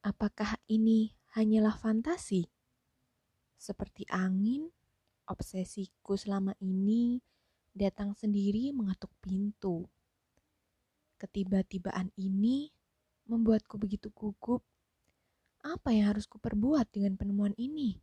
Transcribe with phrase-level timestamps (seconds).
[0.00, 2.48] Apakah ini hanyalah fantasi?
[3.60, 4.72] Seperti angin,
[5.28, 7.20] obsesiku selama ini
[7.76, 9.84] datang sendiri mengetuk pintu.
[11.20, 12.72] Ketiba-tibaan ini
[13.28, 14.64] membuatku begitu gugup.
[15.60, 18.00] Apa yang harus kuperbuat dengan penemuan ini?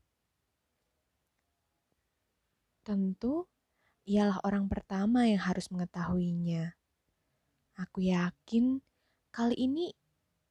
[2.85, 3.49] Tentu,
[4.05, 6.77] ialah orang pertama yang harus mengetahuinya.
[7.81, 8.85] Aku yakin
[9.33, 9.97] kali ini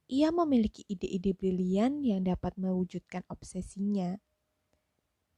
[0.06, 4.14] ia memiliki ide-ide brilian yang dapat mewujudkan obsesinya.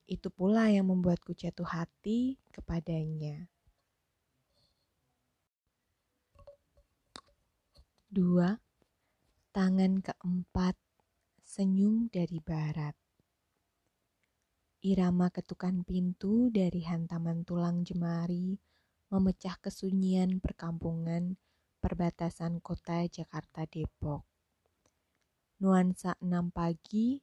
[0.05, 3.49] Itu pula yang membuatku jatuh hati kepadanya.
[8.09, 8.57] Dua,
[9.53, 10.77] tangan keempat,
[11.45, 12.97] senyum dari barat.
[14.85, 18.57] Irama ketukan pintu dari hantaman tulang jemari
[19.09, 21.41] memecah kesunyian perkampungan
[21.81, 24.38] perbatasan kota Jakarta Depok
[25.59, 27.19] nuansa enam pagi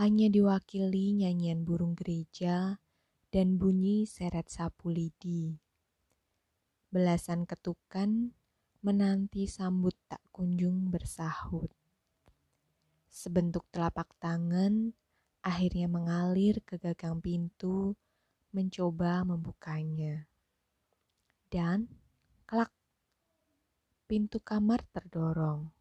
[0.00, 2.80] hanya diwakili nyanyian burung gereja
[3.28, 5.60] dan bunyi seret sapu lidi.
[6.88, 8.32] Belasan ketukan
[8.80, 11.68] menanti sambut tak kunjung bersahut.
[13.10, 14.94] Sebentuk telapak tangan
[15.42, 17.98] akhirnya mengalir ke gagang pintu
[18.54, 20.30] mencoba membukanya.
[21.50, 21.90] Dan
[22.46, 22.70] kelak
[24.06, 25.73] pintu kamar terdorong.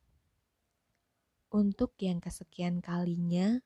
[1.54, 3.62] Untuk yang kesekian kalinya,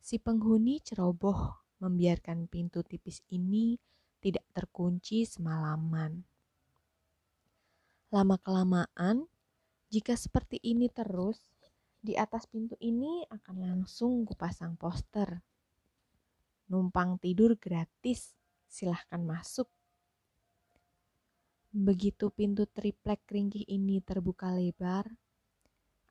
[0.00, 3.76] si penghuni ceroboh membiarkan pintu tipis ini
[4.16, 6.24] tidak terkunci semalaman.
[8.08, 9.28] Lama-kelamaan,
[9.92, 11.36] jika seperti ini terus,
[12.00, 15.44] di atas pintu ini akan langsung kupasang poster.
[16.72, 18.32] Numpang tidur gratis,
[18.64, 19.68] silahkan masuk.
[21.76, 25.12] Begitu pintu triplek ringkih ini terbuka lebar,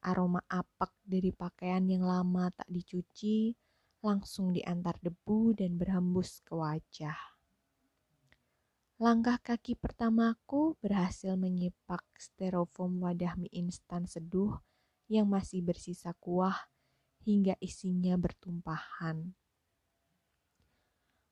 [0.02, 3.53] aroma apek dari pakaian yang lama tak dicuci
[4.02, 7.17] langsung diantar debu dan berhembus ke wajah.
[9.01, 14.62] Langkah kaki pertamaku berhasil menyipak styrofoam wadah mie instan seduh
[15.09, 16.69] yang masih bersisa kuah
[17.25, 19.33] hingga isinya bertumpahan.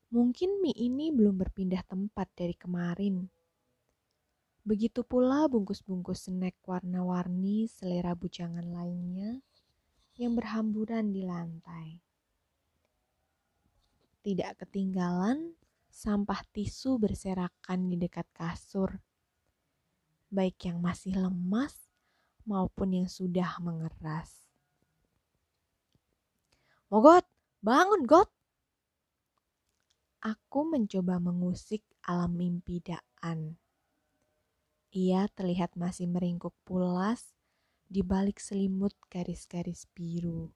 [0.09, 3.29] Mungkin mie ini belum berpindah tempat dari kemarin
[4.69, 9.41] Begitu pula bungkus-bungkus snack warna-warni selera bujangan lainnya
[10.13, 11.97] yang berhamburan di lantai.
[14.21, 15.57] Tidak ketinggalan
[15.89, 19.01] sampah tisu berserakan di dekat kasur,
[20.29, 21.89] baik yang masih lemas
[22.45, 24.45] maupun yang sudah mengeras.
[26.93, 27.25] Mogot,
[27.65, 28.29] bangun Got!
[30.21, 33.57] Aku mencoba mengusik alam mimpi Daan.
[34.89, 37.37] Ia terlihat masih meringkuk pulas
[37.85, 40.49] di balik selimut garis-garis biru.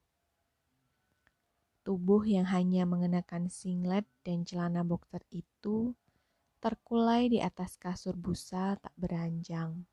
[1.85, 5.93] Tubuh yang hanya mengenakan singlet dan celana boxer itu
[6.63, 9.85] terkulai di atas kasur busa tak beranjang.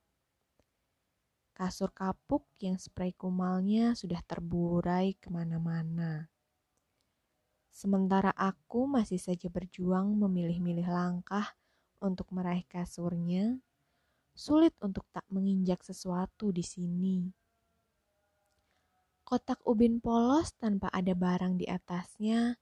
[1.53, 6.33] Kasur kapuk yang spray kumalnya sudah terburai ke mana-mana.
[7.69, 11.59] Sementara aku masih saja berjuang memilih-milih langkah
[12.01, 13.61] untuk meraih kasurnya,
[14.35, 17.31] Sulit untuk tak menginjak sesuatu di sini.
[19.23, 22.59] Kotak ubin polos tanpa ada barang di atasnya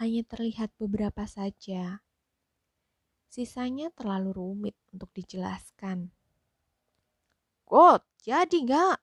[0.00, 2.04] hanya terlihat beberapa saja.
[3.30, 6.12] Sisanya terlalu rumit untuk dijelaskan.
[7.68, 8.98] God, jadi nggak?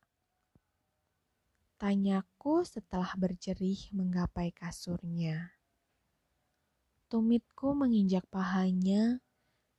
[1.77, 5.53] Tanyaku setelah berjerih menggapai kasurnya.
[7.07, 9.22] Tumitku menginjak pahanya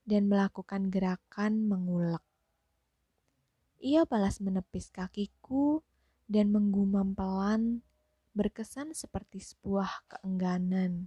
[0.07, 2.28] dan melakukan gerakan mengulek.
[3.79, 5.87] Ia balas menepis kakiku
[6.27, 7.87] dan menggumam pelan,
[8.35, 11.07] berkesan seperti sebuah keengganan.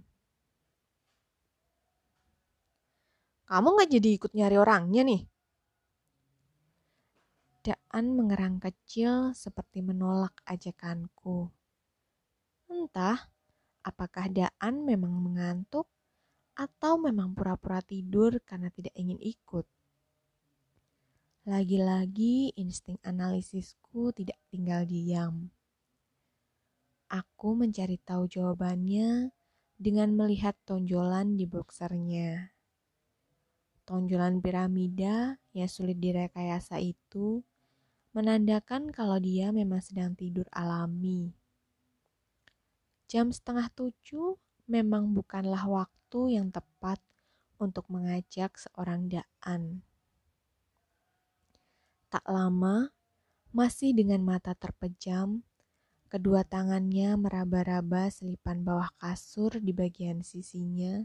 [3.44, 5.22] Kamu gak jadi ikut nyari orangnya nih?
[7.60, 11.52] Daan mengerang kecil seperti menolak ajakanku.
[12.72, 13.28] Entah,
[13.84, 15.92] apakah Daan memang mengantuk
[16.56, 19.68] atau memang pura-pura tidur karena tidak ingin ikut.
[21.42, 25.50] Lagi-lagi insting analisisku tidak tinggal diam.
[27.10, 29.34] Aku mencari tahu jawabannya
[29.74, 32.54] dengan melihat tonjolan di boxernya.
[33.82, 37.42] Tonjolan piramida yang sulit direkayasa itu
[38.14, 41.34] menandakan kalau dia memang sedang tidur alami.
[43.10, 44.38] Jam setengah tujuh
[44.70, 47.02] memang bukanlah waktu yang tepat
[47.58, 49.82] untuk mengajak seorang daan.
[52.12, 52.92] Tak lama,
[53.56, 55.40] masih dengan mata terpejam,
[56.12, 61.00] Kedua tangannya meraba-raba selipan bawah kasur di bagian sisinya,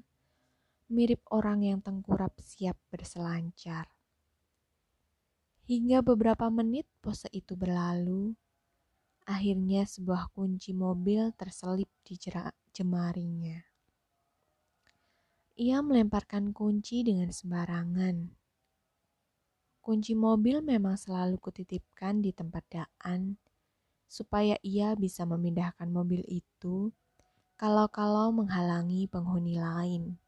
[0.91, 3.87] mirip orang yang tengkurap siap berselancar.
[5.63, 8.35] Hingga beberapa menit pose itu berlalu,
[9.23, 12.19] akhirnya sebuah kunci mobil terselip di
[12.75, 13.63] jemarinya.
[15.55, 18.27] Ia melemparkan kunci dengan sembarangan.
[19.87, 23.39] Kunci mobil memang selalu kutitipkan di tempat Daan,
[24.03, 26.91] supaya ia bisa memindahkan mobil itu
[27.55, 30.19] kalau-kalau menghalangi penghuni lain.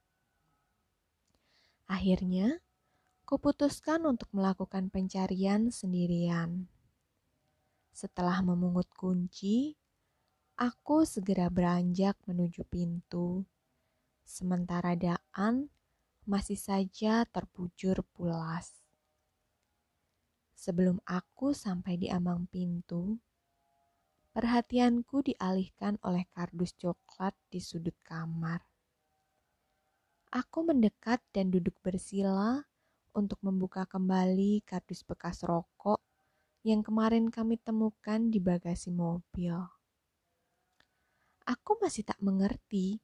[1.92, 2.64] Akhirnya,
[3.28, 6.72] kuputuskan untuk melakukan pencarian sendirian.
[7.92, 9.76] Setelah memungut kunci,
[10.56, 13.44] aku segera beranjak menuju pintu.
[14.24, 15.68] Sementara Daan
[16.24, 18.79] masih saja terbujur pulas.
[20.60, 23.16] Sebelum aku sampai di ambang pintu,
[24.36, 28.60] perhatianku dialihkan oleh kardus coklat di sudut kamar.
[30.36, 32.60] Aku mendekat dan duduk bersila
[33.16, 36.04] untuk membuka kembali kardus bekas rokok
[36.68, 39.56] yang kemarin kami temukan di bagasi mobil.
[41.48, 43.00] Aku masih tak mengerti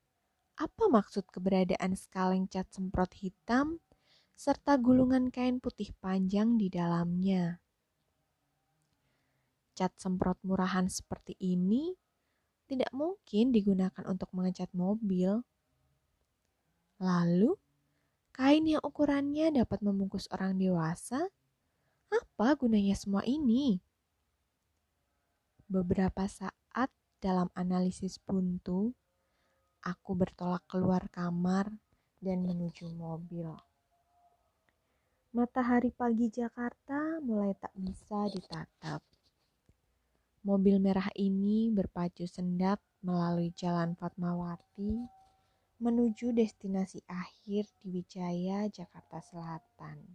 [0.59, 3.79] apa maksud keberadaan sekaleng cat semprot hitam
[4.35, 7.59] serta gulungan kain putih panjang di dalamnya.
[9.75, 11.91] Cat semprot murahan seperti ini
[12.67, 15.43] tidak mungkin digunakan untuk mengecat mobil.
[16.99, 17.59] Lalu,
[18.35, 21.31] Kain yang ukurannya dapat membungkus orang dewasa?
[22.11, 23.79] Apa gunanya semua ini?
[25.71, 26.91] Beberapa saat
[27.23, 28.91] dalam analisis buntu,
[29.79, 31.79] aku bertolak keluar kamar
[32.19, 33.55] dan menuju mobil.
[35.35, 39.03] Matahari pagi Jakarta mulai tak bisa ditatap.
[40.47, 44.95] Mobil merah ini berpacu sendap melalui Jalan Fatmawati
[45.83, 50.07] menuju destinasi akhir di Wijaya, Jakarta Selatan.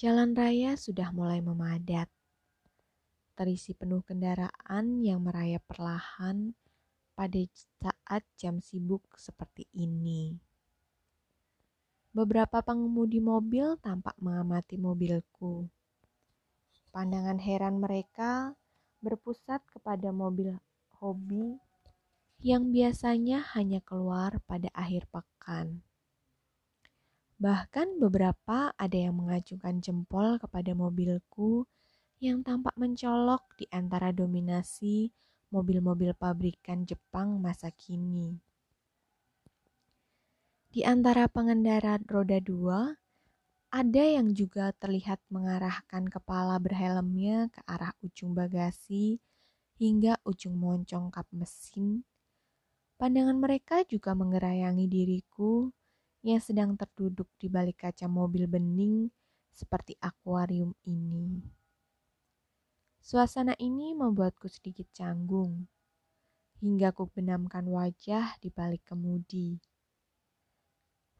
[0.00, 2.08] Jalan raya sudah mulai memadat,
[3.36, 6.56] terisi penuh kendaraan yang merayap perlahan
[7.12, 7.36] pada
[7.84, 10.45] saat jam sibuk seperti ini.
[12.16, 15.68] Beberapa pengemudi mobil tampak mengamati mobilku.
[16.88, 18.56] Pandangan heran mereka
[19.04, 20.56] berpusat kepada mobil
[20.96, 21.60] hobi
[22.40, 25.84] yang biasanya hanya keluar pada akhir pekan.
[27.36, 31.68] Bahkan beberapa ada yang mengacungkan jempol kepada mobilku
[32.16, 35.12] yang tampak mencolok di antara dominasi
[35.52, 38.45] mobil-mobil pabrikan Jepang masa kini.
[40.76, 42.92] Di antara pengendara roda dua,
[43.72, 49.16] ada yang juga terlihat mengarahkan kepala berhelmnya ke arah ujung bagasi
[49.80, 52.04] hingga ujung moncong kap mesin
[53.00, 55.72] Pandangan mereka juga mengerayangi diriku
[56.20, 59.08] yang sedang terduduk di balik kaca mobil bening
[59.56, 61.40] seperti akuarium ini.
[63.00, 65.72] Suasana ini membuatku sedikit canggung,
[66.60, 69.56] hingga ku benamkan wajah di balik kemudi.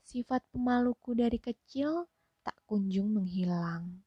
[0.07, 2.07] Sifat pemaluku dari kecil
[2.47, 4.07] tak kunjung menghilang.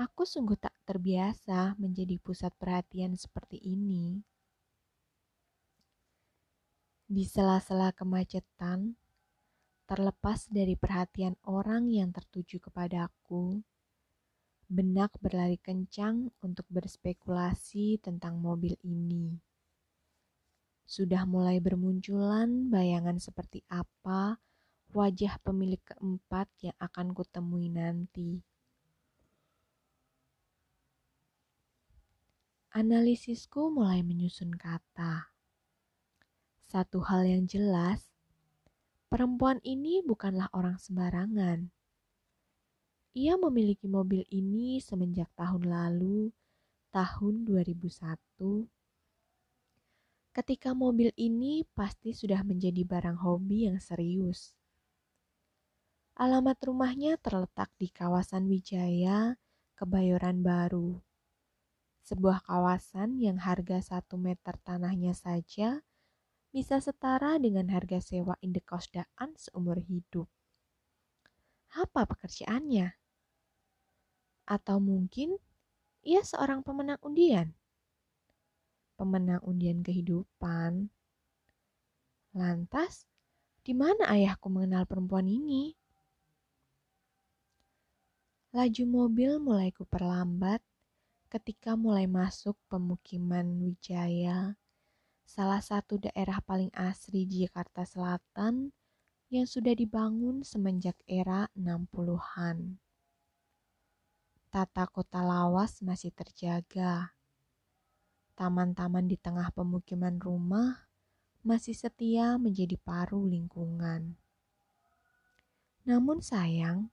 [0.00, 4.24] Aku sungguh tak terbiasa menjadi pusat perhatian seperti ini.
[7.04, 8.96] Di sela-sela kemacetan,
[9.84, 13.60] terlepas dari perhatian orang yang tertuju kepadaku,
[14.72, 19.36] benak berlari kencang untuk berspekulasi tentang mobil ini.
[20.84, 24.36] Sudah mulai bermunculan bayangan seperti apa
[24.94, 28.44] wajah pemilik keempat yang akan kutemui nanti.
[32.74, 35.34] Analisisku mulai menyusun kata.
[36.66, 38.10] Satu hal yang jelas,
[39.06, 41.70] perempuan ini bukanlah orang sembarangan.
[43.14, 46.34] Ia memiliki mobil ini semenjak tahun lalu,
[46.90, 48.66] tahun 2001.
[50.34, 54.50] Ketika mobil ini pasti sudah menjadi barang hobi yang serius.
[56.18, 59.38] Alamat rumahnya terletak di kawasan Wijaya,
[59.78, 60.98] Kebayoran Baru.
[62.02, 65.86] Sebuah kawasan yang harga satu meter tanahnya saja
[66.50, 70.26] bisa setara dengan harga sewa indekos daan seumur hidup.
[71.78, 72.90] Apa pekerjaannya?
[74.50, 75.38] Atau mungkin
[76.02, 77.54] ia seorang pemenang undian?
[78.94, 80.90] Pemenang undian kehidupan.
[82.34, 83.06] Lantas,
[83.62, 85.74] di mana ayahku mengenal perempuan ini?
[88.54, 90.62] Laju mobil mulai kuperlambat
[91.26, 94.54] ketika mulai masuk pemukiman Wijaya,
[95.26, 98.70] salah satu daerah paling asri di Jakarta Selatan
[99.34, 102.78] yang sudah dibangun semenjak era 60-an.
[104.54, 107.10] Tata kota lawas masih terjaga.
[108.34, 110.90] Taman-taman di tengah pemukiman rumah
[111.46, 114.18] masih setia menjadi paru lingkungan.
[115.86, 116.90] Namun sayang,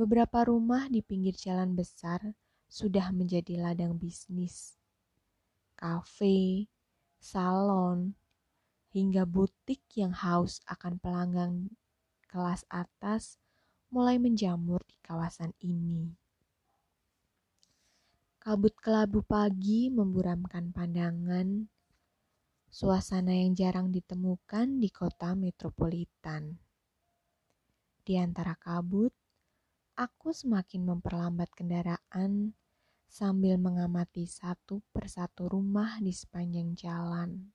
[0.00, 2.32] beberapa rumah di pinggir jalan besar
[2.72, 4.80] sudah menjadi ladang bisnis.
[5.76, 6.72] Kafe,
[7.20, 8.16] salon,
[8.96, 11.68] hingga butik yang haus akan pelanggan
[12.32, 13.36] kelas atas
[13.92, 16.25] mulai menjamur di kawasan ini.
[18.46, 21.66] Kabut kelabu pagi memburamkan pandangan,
[22.70, 26.54] suasana yang jarang ditemukan di kota metropolitan.
[28.06, 29.10] Di antara kabut,
[29.98, 32.54] aku semakin memperlambat kendaraan
[33.10, 37.50] sambil mengamati satu persatu rumah di sepanjang jalan.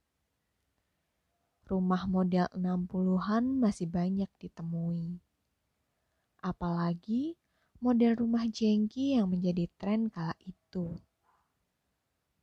[1.72, 5.24] Rumah model 60-an masih banyak ditemui.
[6.44, 7.40] Apalagi
[7.80, 10.61] model rumah jengki yang menjadi tren kala itu.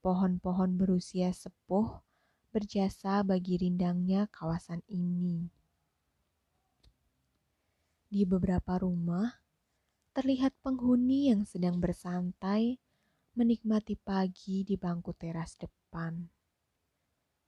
[0.04, 2.04] Pohon-pohon berusia sepuh
[2.52, 5.48] berjasa bagi rindangnya kawasan ini.
[8.08, 9.44] Di beberapa rumah,
[10.16, 12.80] terlihat penghuni yang sedang bersantai
[13.36, 16.26] menikmati pagi di bangku teras depan.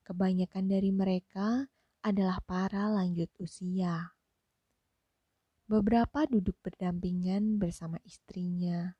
[0.04, 1.66] Kebanyakan dari mereka
[2.04, 4.14] adalah para lanjut usia.
[5.64, 8.99] Beberapa duduk berdampingan bersama istrinya.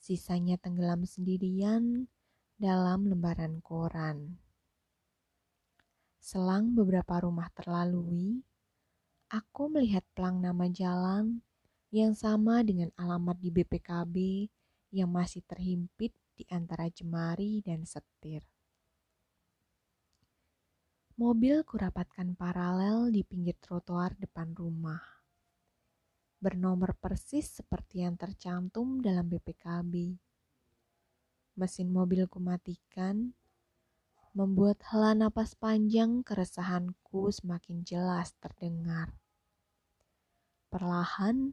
[0.00, 2.08] Sisanya tenggelam sendirian
[2.56, 4.40] dalam lembaran koran.
[6.16, 8.40] Selang beberapa rumah terlalui,
[9.28, 11.44] aku melihat pelang nama jalan
[11.92, 14.16] yang sama dengan alamat di BPKB
[14.96, 18.40] yang masih terhimpit di antara jemari dan setir.
[21.20, 25.19] Mobil kurapatkan paralel di pinggir trotoar depan rumah.
[26.40, 30.16] Bernomor persis seperti yang tercantum dalam BPKB.
[31.60, 33.36] Mesin mobil kumatikan,
[34.32, 39.12] membuat hela napas panjang keresahanku semakin jelas terdengar.
[40.72, 41.52] Perlahan,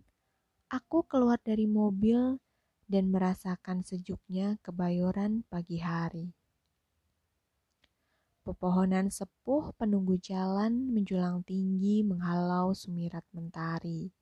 [0.71, 2.39] aku keluar dari mobil
[2.87, 6.31] dan merasakan sejuknya kebayoran pagi hari.
[8.47, 14.15] Pepohonan sepuh penunggu jalan menjulang tinggi menghalau sumirat mentari.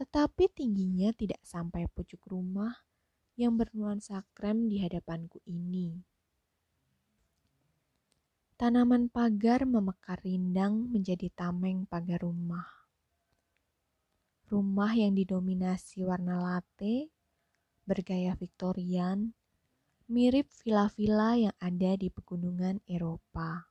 [0.00, 2.72] Tetapi tingginya tidak sampai pucuk rumah
[3.36, 6.00] yang bernuansa krem di hadapanku ini.
[8.56, 12.80] Tanaman pagar memekar rindang menjadi tameng pagar rumah
[14.50, 17.06] rumah yang didominasi warna latte,
[17.86, 19.30] bergaya Victorian,
[20.10, 23.70] mirip villa-villa yang ada di pegunungan Eropa.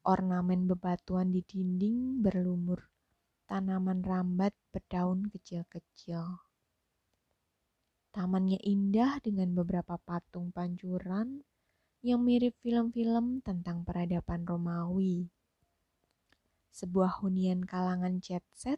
[0.00, 2.95] Ornamen bebatuan di dinding berlumur
[3.46, 6.42] tanaman rambat berdaun kecil-kecil.
[8.12, 11.46] Tamannya indah dengan beberapa patung pancuran
[12.02, 15.30] yang mirip film-film tentang peradaban Romawi
[16.76, 18.76] sebuah hunian kalangan jet set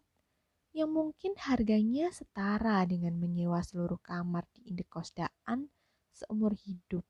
[0.71, 5.67] yang mungkin harganya setara dengan menyewa seluruh kamar di indekosdaan
[6.15, 7.03] seumur hidup.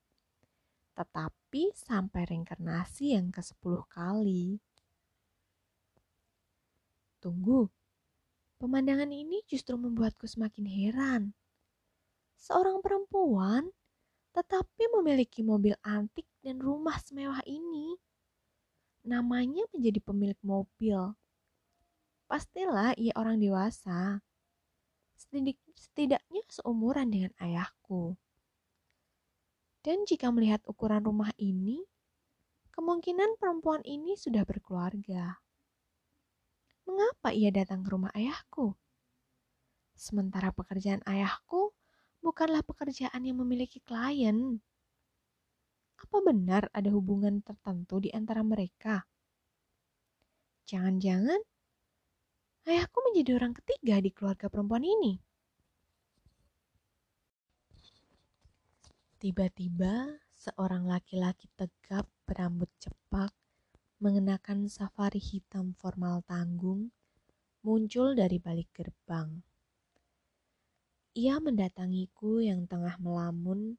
[0.97, 4.57] Tetapi sampai reinkarnasi yang ke-10 kali.
[7.19, 7.67] Tunggu,
[8.63, 11.23] pemandangan ini justru membuatku semakin heran.
[12.39, 13.75] Seorang perempuan
[14.31, 17.99] tetapi memiliki mobil antik dan rumah semewah ini
[19.03, 21.17] namanya menjadi pemilik mobil.
[22.29, 24.21] Pastilah ia orang dewasa.
[25.19, 28.15] Setidaknya seumuran dengan ayahku.
[29.83, 31.83] Dan jika melihat ukuran rumah ini,
[32.77, 35.41] kemungkinan perempuan ini sudah berkeluarga.
[36.89, 38.73] Mengapa ia datang ke rumah ayahku?
[39.93, 41.77] Sementara pekerjaan ayahku
[42.25, 44.57] bukanlah pekerjaan yang memiliki klien.
[46.01, 49.05] Apa benar ada hubungan tertentu di antara mereka?
[50.65, 51.45] Jangan-jangan
[52.65, 55.21] ayahku menjadi orang ketiga di keluarga perempuan ini.
[59.19, 63.35] Tiba-tiba, seorang laki-laki tegap berambut cepak,
[63.99, 66.95] mengenakan safari hitam formal tanggung,
[67.67, 69.43] muncul dari balik gerbang.
[71.19, 73.75] Ia mendatangiku yang tengah melamun,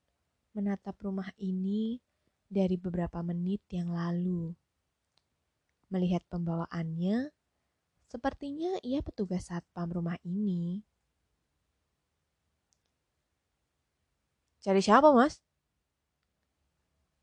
[0.51, 2.03] menatap rumah ini
[2.51, 4.51] dari beberapa menit yang lalu.
[5.87, 7.31] Melihat pembawaannya,
[8.11, 10.83] sepertinya ia petugas satpam rumah ini.
[14.59, 15.39] Cari siapa, Mas?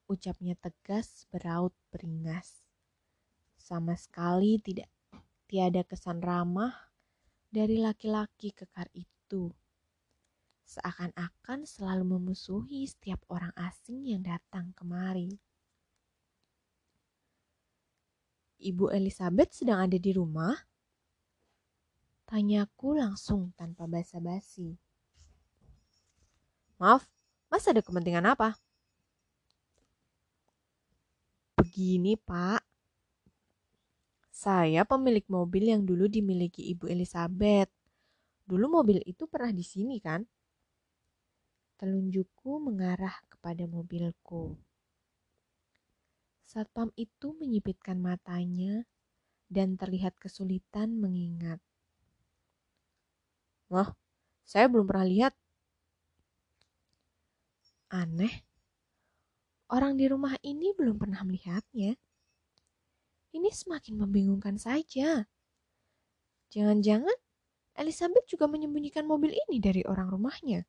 [0.09, 2.65] Ucapnya tegas beraut beringas.
[3.66, 4.87] Sama sekali tidak
[5.50, 6.70] tiada kesan ramah
[7.50, 9.50] dari laki-laki kekar itu.
[10.62, 15.35] Seakan-akan selalu memusuhi setiap orang asing yang datang kemari.
[18.62, 20.54] Ibu Elizabeth sedang ada di rumah?
[22.23, 24.78] Tanyaku langsung tanpa basa-basi.
[26.78, 27.02] Maaf,
[27.50, 28.54] Mas ada kepentingan apa?
[31.58, 32.65] Begini, Pak.
[34.37, 37.73] Saya pemilik mobil yang dulu dimiliki Ibu Elizabeth.
[38.45, 40.21] Dulu mobil itu pernah di sini, kan?
[41.81, 44.61] Telunjukku mengarah kepada mobilku.
[46.45, 48.85] Satpam itu menyipitkan matanya
[49.49, 51.57] dan terlihat kesulitan mengingat.
[53.73, 53.88] Wah,
[54.45, 55.33] saya belum pernah lihat.
[57.88, 58.45] Aneh,
[59.73, 61.97] orang di rumah ini belum pernah melihatnya.
[63.37, 65.28] Ini semakin membingungkan saja.
[66.49, 67.12] Jangan-jangan
[67.76, 70.64] Elizabeth juga menyembunyikan mobil ini dari orang rumahnya.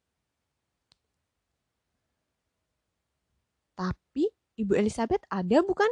[3.80, 4.28] Tapi
[4.60, 5.88] Ibu Elizabeth ada bukan?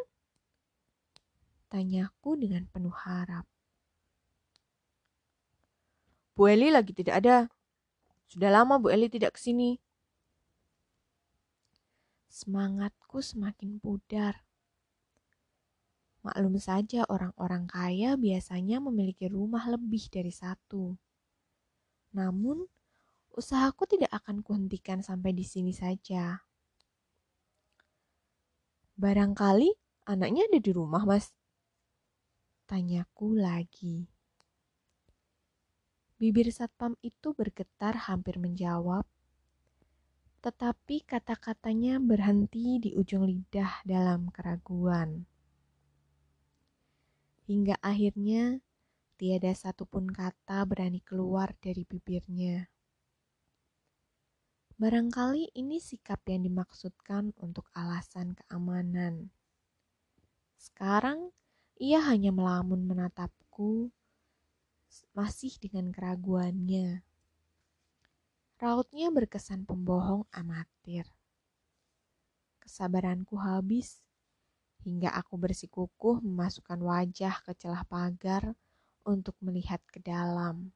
[1.72, 3.48] Tanyaku dengan penuh harap.
[6.36, 7.38] Bu Eli lagi tidak ada.
[8.28, 9.80] Sudah lama Bu Eli tidak ke sini.
[12.28, 14.45] Semangatku semakin pudar.
[16.26, 20.98] Maklum saja orang-orang kaya biasanya memiliki rumah lebih dari satu.
[22.18, 22.66] Namun,
[23.38, 26.42] usahaku tidak akan kuhentikan sampai di sini saja.
[28.98, 29.70] Barangkali
[30.10, 31.30] anaknya ada di rumah, Mas.
[32.66, 34.10] Tanyaku lagi.
[36.18, 39.06] Bibir satpam itu bergetar hampir menjawab,
[40.42, 45.35] tetapi kata-katanya berhenti di ujung lidah dalam keraguan.
[47.46, 48.62] Hingga akhirnya
[49.22, 52.70] tiada satupun kata berani keluar dari bibirnya.
[54.76, 59.32] Barangkali ini sikap yang dimaksudkan untuk alasan keamanan.
[60.60, 61.32] Sekarang
[61.80, 63.88] ia hanya melamun menatapku,
[65.16, 67.04] masih dengan keraguannya.
[68.56, 71.08] Rautnya berkesan pembohong amatir.
[72.64, 74.05] Kesabaranku habis
[74.86, 78.54] hingga aku bersikukuh memasukkan wajah ke celah pagar
[79.02, 80.70] untuk melihat ke dalam.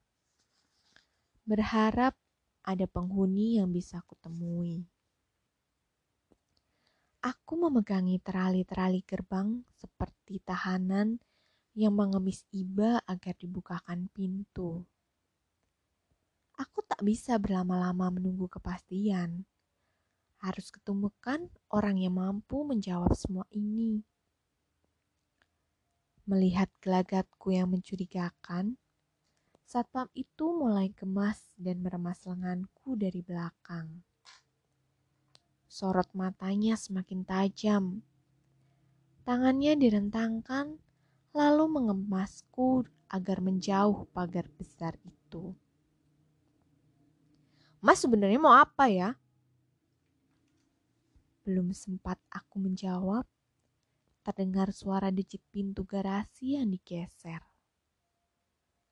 [1.45, 2.17] Berharap
[2.65, 4.89] ada penghuni yang bisa kutemui.
[7.22, 11.22] Aku memegangi terali-terali gerbang seperti tahanan
[11.78, 14.82] yang mengemis iba agar dibukakan pintu.
[16.60, 19.48] Aku tak bisa berlama-lama menunggu kepastian.
[20.39, 24.04] Harus ketemukan orang yang mampu menjawab semua ini.
[26.23, 28.80] Melihat gelagatku yang mencurigakan,
[29.69, 34.02] Satpam itu mulai gemas dan meremas lenganku dari belakang.
[35.69, 38.02] Sorot matanya semakin tajam.
[39.30, 40.82] Tangannya direntangkan,
[41.38, 45.54] lalu mengemasku agar menjauh pagar besar itu.
[47.78, 49.13] Mas sebenarnya mau apa ya?
[51.49, 53.25] Belum sempat aku menjawab,
[54.21, 57.41] terdengar suara decit pintu garasi yang digeser.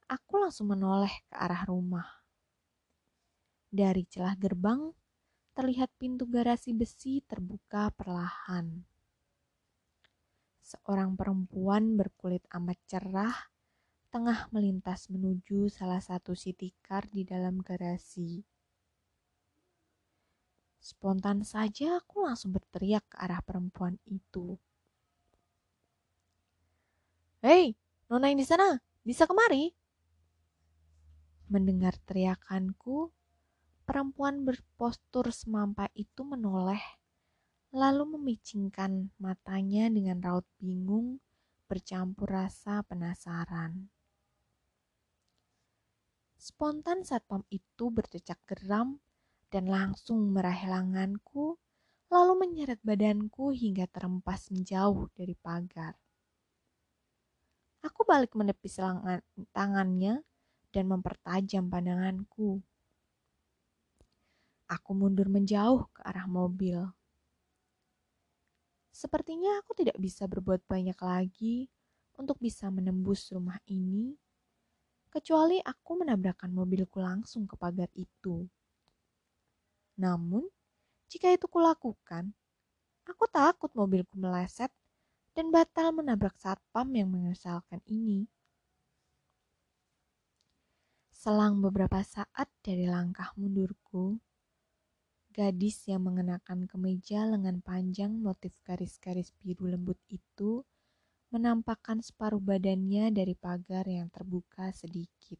[0.10, 2.26] Aku langsung menoleh ke arah rumah.
[3.70, 4.90] Dari celah gerbang,
[5.54, 8.82] terlihat pintu garasi besi terbuka perlahan.
[10.58, 13.38] Seorang perempuan berkulit amat cerah
[14.10, 18.57] tengah melintas menuju salah satu city car di dalam garasi.
[20.88, 24.56] Spontan saja aku langsung berteriak ke arah perempuan itu.
[27.44, 27.76] Hei,
[28.08, 29.76] nona yang di sana, bisa kemari?
[31.52, 33.12] Mendengar teriakanku,
[33.84, 36.80] perempuan berpostur semampai itu menoleh,
[37.76, 41.20] lalu memicingkan matanya dengan raut bingung
[41.68, 43.92] bercampur rasa penasaran.
[46.40, 49.04] Spontan satpam itu bercecak geram
[49.48, 51.56] dan langsung meraih lenganku,
[52.12, 55.96] lalu menyeret badanku hingga terempas menjauh dari pagar.
[57.84, 58.80] Aku balik menepis
[59.56, 60.24] tangannya
[60.76, 62.60] dan mempertajam pandanganku.
[64.68, 66.84] Aku mundur menjauh ke arah mobil.
[68.92, 71.72] Sepertinya aku tidak bisa berbuat banyak lagi
[72.18, 74.18] untuk bisa menembus rumah ini,
[75.14, 78.50] kecuali aku menabrakkan mobilku langsung ke pagar itu.
[79.98, 80.46] Namun,
[81.08, 82.36] Jika itu kulakukan,
[83.08, 84.68] aku takut mobilku meleset
[85.32, 88.28] dan batal menabrak satpam yang mengesalkan ini.
[91.16, 94.20] Selang beberapa saat dari langkah mundurku,
[95.32, 100.68] gadis yang mengenakan kemeja lengan panjang motif garis-garis biru lembut itu
[101.32, 105.40] menampakkan separuh badannya dari pagar yang terbuka sedikit.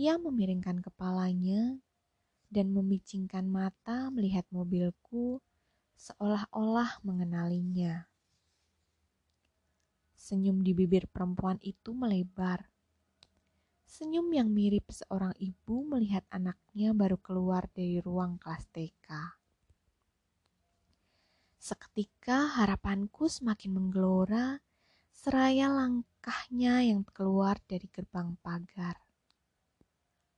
[0.00, 1.76] Ia memiringkan kepalanya
[2.52, 5.40] dan memicingkan mata melihat mobilku
[5.96, 8.04] seolah-olah mengenalinya.
[10.12, 12.68] Senyum di bibir perempuan itu melebar
[13.92, 19.36] Senyum yang mirip seorang ibu melihat anaknya baru keluar dari ruang kelas TK.
[21.60, 24.64] Seketika harapanku semakin menggelora
[25.12, 28.96] seraya langkahnya yang keluar dari gerbang pagar.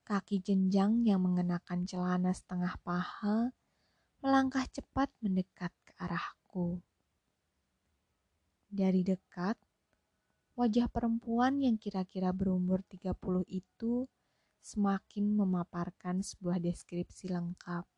[0.05, 3.57] Kaki jenjang yang mengenakan celana setengah paha
[4.21, 6.85] melangkah cepat mendekat ke arahku.
[8.69, 9.57] Dari dekat,
[10.61, 14.05] wajah perempuan yang kira-kira berumur 30 itu
[14.61, 17.89] semakin memaparkan sebuah deskripsi lengkap.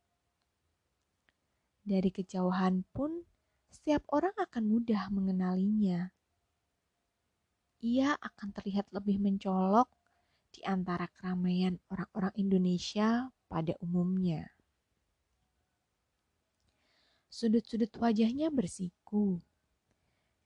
[1.82, 3.26] Dari kejauhan pun,
[3.66, 6.14] setiap orang akan mudah mengenalinya.
[7.82, 9.95] Ia akan terlihat lebih mencolok
[10.56, 14.48] di antara keramaian orang-orang Indonesia pada umumnya.
[17.28, 19.36] Sudut-sudut wajahnya bersiku,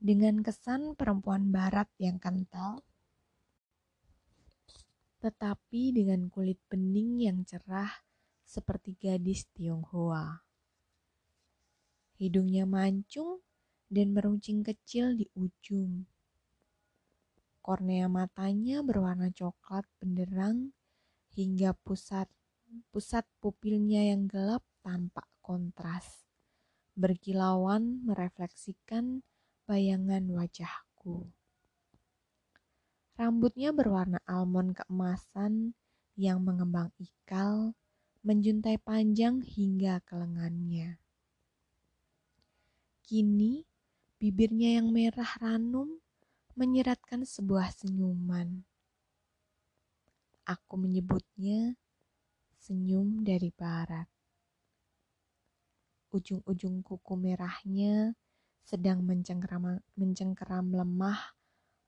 [0.00, 2.82] dengan kesan perempuan barat yang kental,
[5.22, 8.02] tetapi dengan kulit bening yang cerah
[8.42, 10.42] seperti gadis Tionghoa.
[12.16, 13.44] Hidungnya mancung
[13.86, 16.08] dan meruncing kecil di ujung.
[17.60, 20.72] Kornea matanya berwarna coklat benderang
[21.36, 22.26] hingga pusat
[22.88, 26.24] pusat pupilnya yang gelap tampak kontras.
[26.96, 29.20] Berkilauan merefleksikan
[29.68, 31.28] bayangan wajahku.
[33.20, 35.76] Rambutnya berwarna almond keemasan
[36.16, 37.76] yang mengembang ikal,
[38.24, 40.96] menjuntai panjang hingga ke lengannya.
[43.04, 43.64] Kini,
[44.16, 46.00] bibirnya yang merah ranum
[46.60, 48.60] menyeratkan sebuah senyuman.
[50.44, 51.72] Aku menyebutnya
[52.60, 54.04] senyum dari barat.
[56.12, 58.12] Ujung-ujung kuku merahnya
[58.60, 61.32] sedang mencengkeram, mencengkeram lemah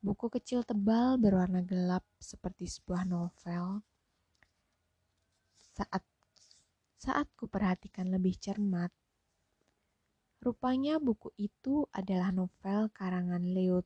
[0.01, 3.85] buku kecil tebal berwarna gelap seperti sebuah novel.
[5.77, 6.01] Saat
[6.97, 8.89] saat ku perhatikan lebih cermat,
[10.41, 13.85] rupanya buku itu adalah novel karangan Leo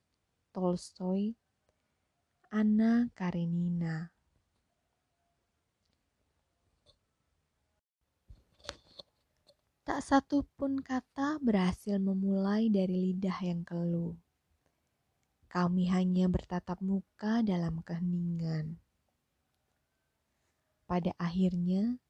[0.56, 1.36] Tolstoy,
[2.48, 4.08] Anna Karenina.
[9.84, 14.16] Tak satu pun kata berhasil memulai dari lidah yang keluh.
[15.52, 18.80] Kami hanya bertatap muka dalam keheningan.
[20.88, 22.00] Pada akhirnya,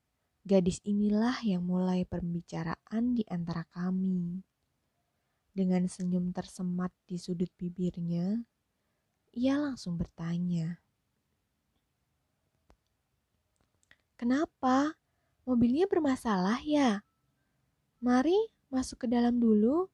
[0.46, 4.46] gadis inilah yang mulai pembicaraan di antara kami.
[5.56, 8.44] Dengan senyum tersemat di sudut bibirnya,
[9.32, 10.76] ia langsung bertanya,
[14.20, 14.92] "Kenapa?
[15.48, 17.00] Mobilnya bermasalah ya?"
[18.04, 18.36] Mari
[18.68, 19.88] masuk ke dalam dulu.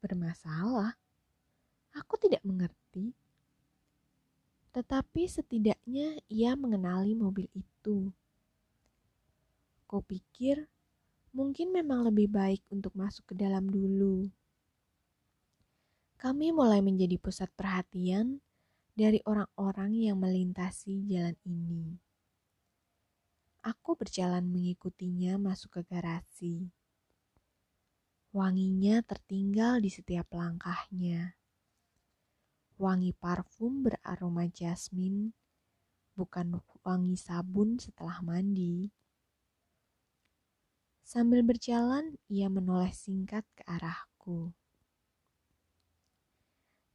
[0.00, 0.96] Bermasalah.
[1.92, 3.12] Aku tidak mengerti.
[4.72, 8.08] Tetapi setidaknya ia mengenali mobil itu.
[9.84, 10.64] Kau pikir
[11.36, 14.24] mungkin memang lebih baik untuk masuk ke dalam dulu.
[16.16, 18.40] Kami mulai menjadi pusat perhatian
[18.96, 22.00] dari orang-orang yang melintasi jalan ini.
[23.60, 26.72] Aku berjalan mengikutinya masuk ke garasi.
[28.32, 31.36] Wanginya tertinggal di setiap langkahnya.
[32.80, 35.36] Wangi parfum beraroma jasmin,
[36.16, 38.88] bukan wangi sabun setelah mandi.
[41.06, 44.50] Sambil berjalan, ia menoleh singkat ke arahku.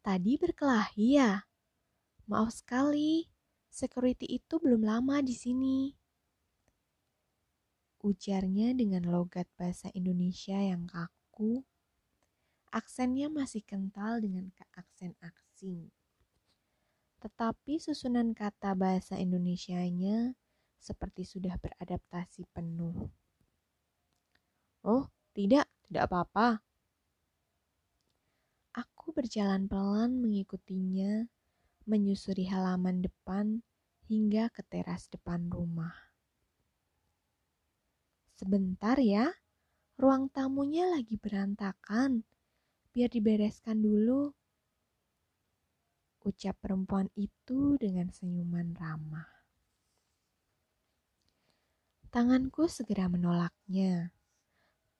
[0.03, 1.47] Tadi berkelahi ya?
[2.27, 3.31] Maaf sekali,
[3.71, 5.95] security itu belum lama di sini
[8.01, 11.61] ujarnya dengan logat bahasa Indonesia yang kaku.
[12.73, 15.91] Aksennya masih kental dengan aksen asing.
[17.21, 20.33] Tetapi susunan kata bahasa Indonesianya
[20.81, 23.11] seperti sudah beradaptasi penuh.
[24.81, 25.05] Oh,
[25.37, 26.65] tidak, tidak apa-apa.
[28.73, 31.29] Aku berjalan pelan mengikutinya,
[31.85, 33.61] menyusuri halaman depan
[34.09, 35.93] hingga ke teras depan rumah.
[38.41, 39.29] Sebentar ya,
[40.01, 42.25] ruang tamunya lagi berantakan.
[42.89, 44.33] Biar dibereskan dulu.
[46.25, 49.29] Ucap perempuan itu dengan senyuman ramah.
[52.09, 54.09] Tanganku segera menolaknya.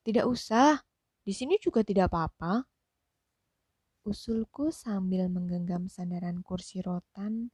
[0.02, 0.82] Tidak usah,
[1.22, 2.66] di sini juga tidak apa-apa.
[4.02, 7.54] Usulku sambil menggenggam sandaran kursi rotan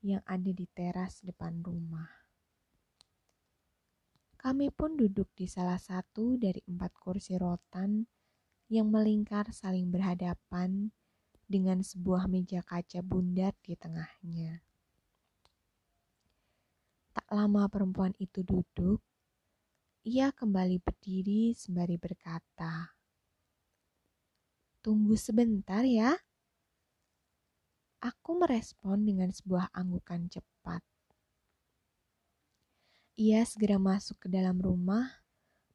[0.00, 2.08] yang ada di teras depan rumah.
[4.40, 8.04] Kami pun duduk di salah satu dari empat kursi rotan
[8.72, 10.88] yang melingkar saling berhadapan
[11.44, 14.64] dengan sebuah meja kaca bundar di tengahnya.
[17.12, 19.04] Tak lama perempuan itu duduk,
[20.04, 22.92] ia kembali berdiri sembari berkata,
[24.84, 26.12] "Tunggu sebentar ya."
[28.04, 30.84] Aku merespon dengan sebuah anggukan cepat.
[33.16, 35.08] Ia segera masuk ke dalam rumah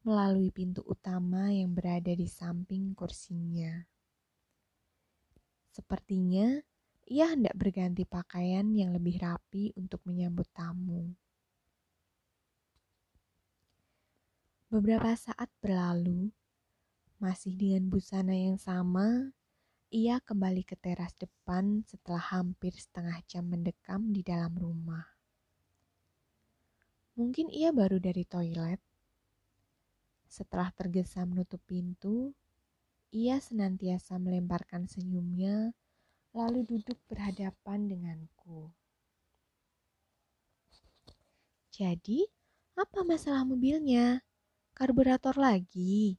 [0.06, 3.82] melalui pintu utama yang berada di samping kursinya.
[5.74, 6.62] Sepertinya
[7.10, 11.10] ia hendak berganti pakaian yang lebih rapi untuk menyambut tamu.
[14.70, 16.30] Beberapa saat berlalu,
[17.18, 19.34] masih dengan busana yang sama,
[19.90, 25.02] ia kembali ke teras depan setelah hampir setengah jam mendekam di dalam rumah.
[27.18, 28.78] Mungkin ia baru dari toilet
[30.30, 32.30] setelah tergesa menutup pintu,
[33.10, 35.74] ia senantiasa melemparkan senyumnya,
[36.30, 38.70] lalu duduk berhadapan denganku.
[41.74, 42.22] Jadi,
[42.78, 44.22] apa masalah mobilnya?
[44.80, 46.16] Karburator lagi?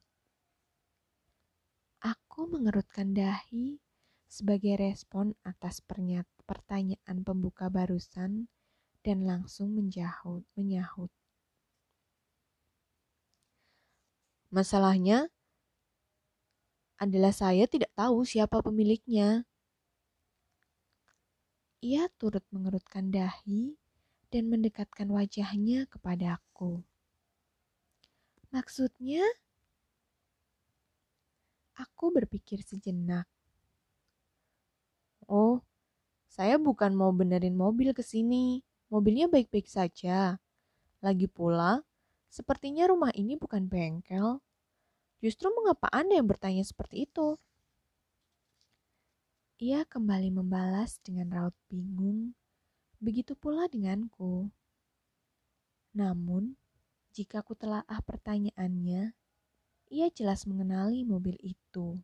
[1.98, 3.82] Aku mengerutkan dahi
[4.30, 5.82] sebagai respon atas
[6.46, 8.46] pertanyaan pembuka barusan
[9.02, 11.10] dan langsung menjahut, menyahut.
[14.54, 15.26] Masalahnya
[17.02, 19.42] adalah saya tidak tahu siapa pemiliknya.
[21.82, 23.74] Ia turut mengerutkan dahi
[24.30, 26.86] dan mendekatkan wajahnya kepadaku.
[28.52, 29.24] Maksudnya,
[31.74, 33.26] aku berpikir sejenak.
[35.26, 35.64] Oh,
[36.28, 38.60] saya bukan mau benerin mobil ke sini.
[38.92, 40.36] Mobilnya baik-baik saja.
[41.00, 41.80] Lagi pula,
[42.32, 44.40] Sepertinya rumah ini bukan bengkel.
[45.20, 47.36] Justru mengapa Anda yang bertanya seperti itu?
[49.60, 52.32] Ia kembali membalas dengan raut bingung.
[53.04, 54.48] Begitu pula denganku.
[55.92, 56.56] Namun,
[57.12, 59.12] jika aku telaah pertanyaannya,
[59.92, 62.00] ia jelas mengenali mobil itu.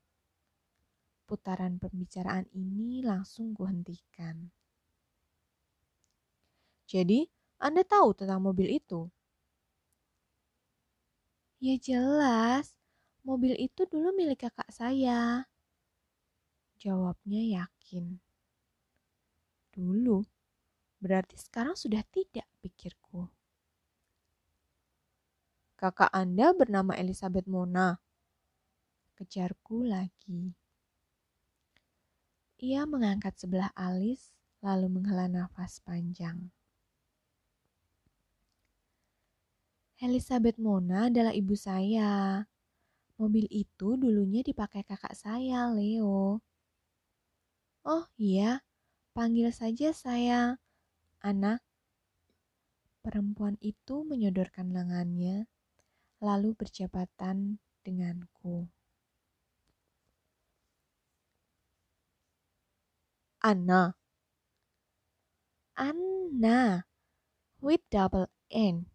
[1.25, 4.53] Putaran pembicaraan ini langsung kuhentikan.
[6.85, 7.25] Jadi,
[7.57, 9.09] Anda tahu tentang mobil itu?
[11.61, 12.77] Ya jelas,
[13.25, 15.49] mobil itu dulu milik kakak saya.
[16.77, 18.21] Jawabnya yakin.
[19.73, 20.21] Dulu,
[21.01, 23.38] berarti sekarang sudah tidak pikirku.
[25.79, 27.95] Kakak Anda bernama Elizabeth Mona.
[29.15, 30.51] Kejarku lagi.
[32.59, 36.51] Ia mengangkat sebelah alis, lalu menghela nafas panjang.
[40.03, 42.43] Elizabeth Mona adalah ibu saya.
[43.15, 46.43] Mobil itu dulunya dipakai kakak saya, Leo.
[47.87, 48.67] Oh iya,
[49.15, 50.59] panggil saja saya
[51.23, 51.63] Ana.
[52.99, 55.47] Perempuan itu menyodorkan lengannya,
[56.19, 58.67] lalu berjabatan denganku.
[63.39, 63.95] Anna.
[65.79, 66.83] Anna
[67.63, 68.91] with double N.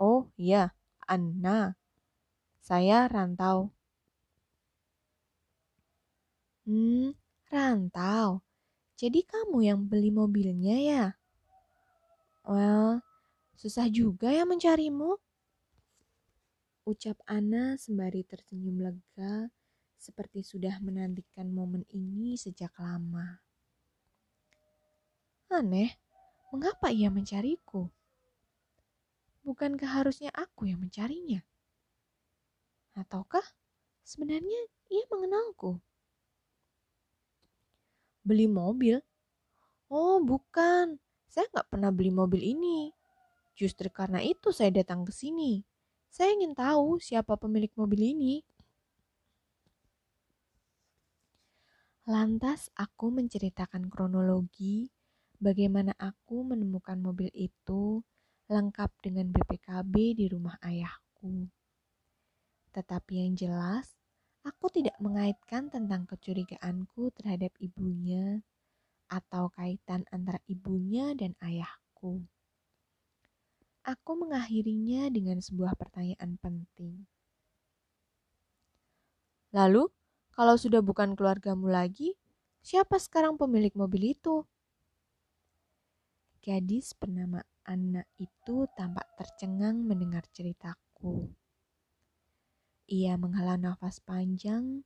[0.00, 0.72] Oh iya,
[1.04, 1.76] Anna.
[2.64, 3.76] Saya rantau.
[6.64, 7.12] Hmm,
[7.52, 8.40] rantau.
[8.96, 11.04] Jadi kamu yang beli mobilnya ya?
[12.44, 13.04] Well,
[13.56, 15.23] susah juga ya mencarimu.
[16.84, 19.48] Ucap Anna sembari tersenyum lega
[19.96, 23.40] seperti sudah menantikan momen ini sejak lama.
[25.48, 25.96] Aneh,
[26.52, 27.88] mengapa ia mencariku?
[29.48, 31.40] Bukankah harusnya aku yang mencarinya?
[32.92, 33.48] Ataukah
[34.04, 35.80] sebenarnya ia mengenalku?
[38.20, 39.00] Beli mobil?
[39.88, 41.00] Oh, bukan.
[41.32, 42.92] Saya nggak pernah beli mobil ini.
[43.56, 45.64] Justru karena itu saya datang ke sini.
[46.14, 48.38] Saya ingin tahu siapa pemilik mobil ini.
[52.06, 54.94] Lantas aku menceritakan kronologi
[55.42, 57.98] bagaimana aku menemukan mobil itu
[58.46, 61.50] lengkap dengan BPKB di rumah ayahku.
[62.70, 63.98] Tetapi yang jelas,
[64.46, 68.38] aku tidak mengaitkan tentang kecurigaanku terhadap ibunya
[69.10, 72.22] atau kaitan antara ibunya dan ayahku.
[73.84, 77.04] Aku mengakhirinya dengan sebuah pertanyaan penting.
[79.52, 79.92] Lalu,
[80.32, 82.16] kalau sudah bukan keluargamu lagi,
[82.64, 84.48] siapa sekarang pemilik mobil itu?
[86.40, 91.28] Gadis bernama Anna itu tampak tercengang mendengar ceritaku.
[92.88, 94.80] Ia menghela nafas panjang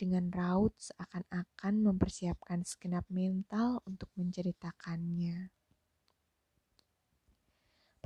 [0.00, 5.52] dengan raut seakan-akan mempersiapkan segenap mental untuk menceritakannya.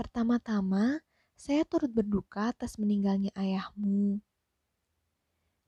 [0.03, 0.99] Pertama-tama,
[1.39, 4.19] saya turut berduka atas meninggalnya ayahmu.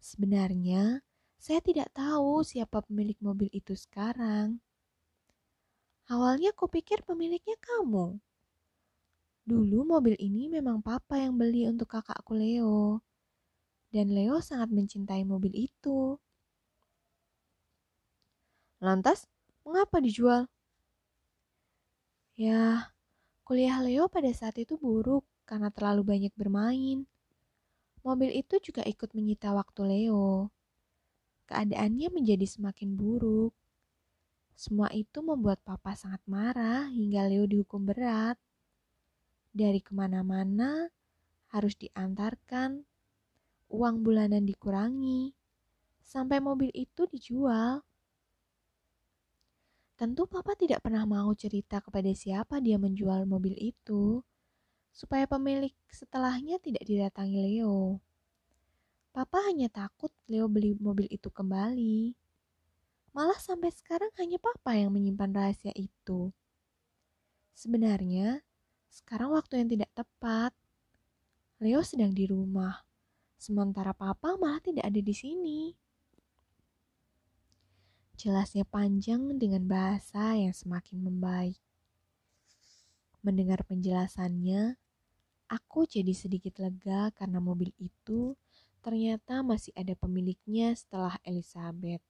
[0.03, 1.07] Sebenarnya,
[1.39, 4.59] saya tidak tahu siapa pemilik mobil itu sekarang.
[6.11, 8.19] Awalnya kupikir pemiliknya kamu.
[9.47, 13.07] Dulu mobil ini memang papa yang beli untuk kakakku Leo
[13.95, 16.19] dan Leo sangat mencintai mobil itu.
[18.83, 19.31] Lantas,
[19.63, 20.51] mengapa dijual?
[22.35, 22.94] Ya,
[23.45, 27.05] kuliah Leo pada saat itu buruk karena terlalu banyak bermain.
[28.01, 30.49] Mobil itu juga ikut menyita waktu Leo.
[31.49, 33.53] Keadaannya menjadi semakin buruk.
[34.57, 38.41] Semua itu membuat papa sangat marah hingga Leo dihukum berat.
[39.53, 40.89] Dari ke mana-mana
[41.53, 42.83] harus diantarkan
[43.71, 45.35] uang bulanan dikurangi,
[46.03, 47.83] sampai mobil itu dijual.
[49.95, 54.27] Tentu papa tidak pernah mau cerita kepada siapa dia menjual mobil itu,
[54.91, 58.03] supaya pemilik setelahnya tidak didatangi Leo.
[59.15, 62.11] Papa hanya takut Leo beli mobil itu kembali.
[63.15, 66.35] Malah sampai sekarang hanya papa yang menyimpan rahasia itu.
[67.55, 68.43] Sebenarnya,
[68.91, 70.51] sekarang waktu yang tidak tepat.
[71.63, 72.83] Leo sedang di rumah
[73.39, 75.84] sementara papa malah tidak ada di sini.
[78.15, 81.59] Jelasnya panjang dengan bahasa yang semakin membaik.
[83.27, 84.79] Mendengar penjelasannya,
[85.51, 88.39] aku jadi sedikit lega karena mobil itu
[88.85, 92.05] ternyata masih ada pemiliknya setelah Elizabeth.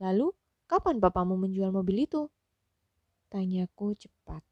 [0.00, 0.32] Lalu,
[0.70, 2.26] kapan papamu menjual mobil itu?
[3.28, 4.42] Tanyaku cepat.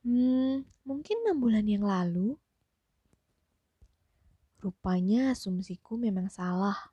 [0.00, 2.40] Hmm, mungkin enam bulan yang lalu.
[4.60, 6.92] Rupanya asumsiku memang salah.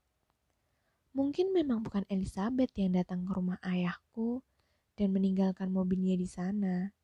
[1.11, 4.39] Mungkin memang bukan Elizabeth yang datang ke rumah ayahku
[4.95, 6.95] dan meninggalkan mobilnya di sana.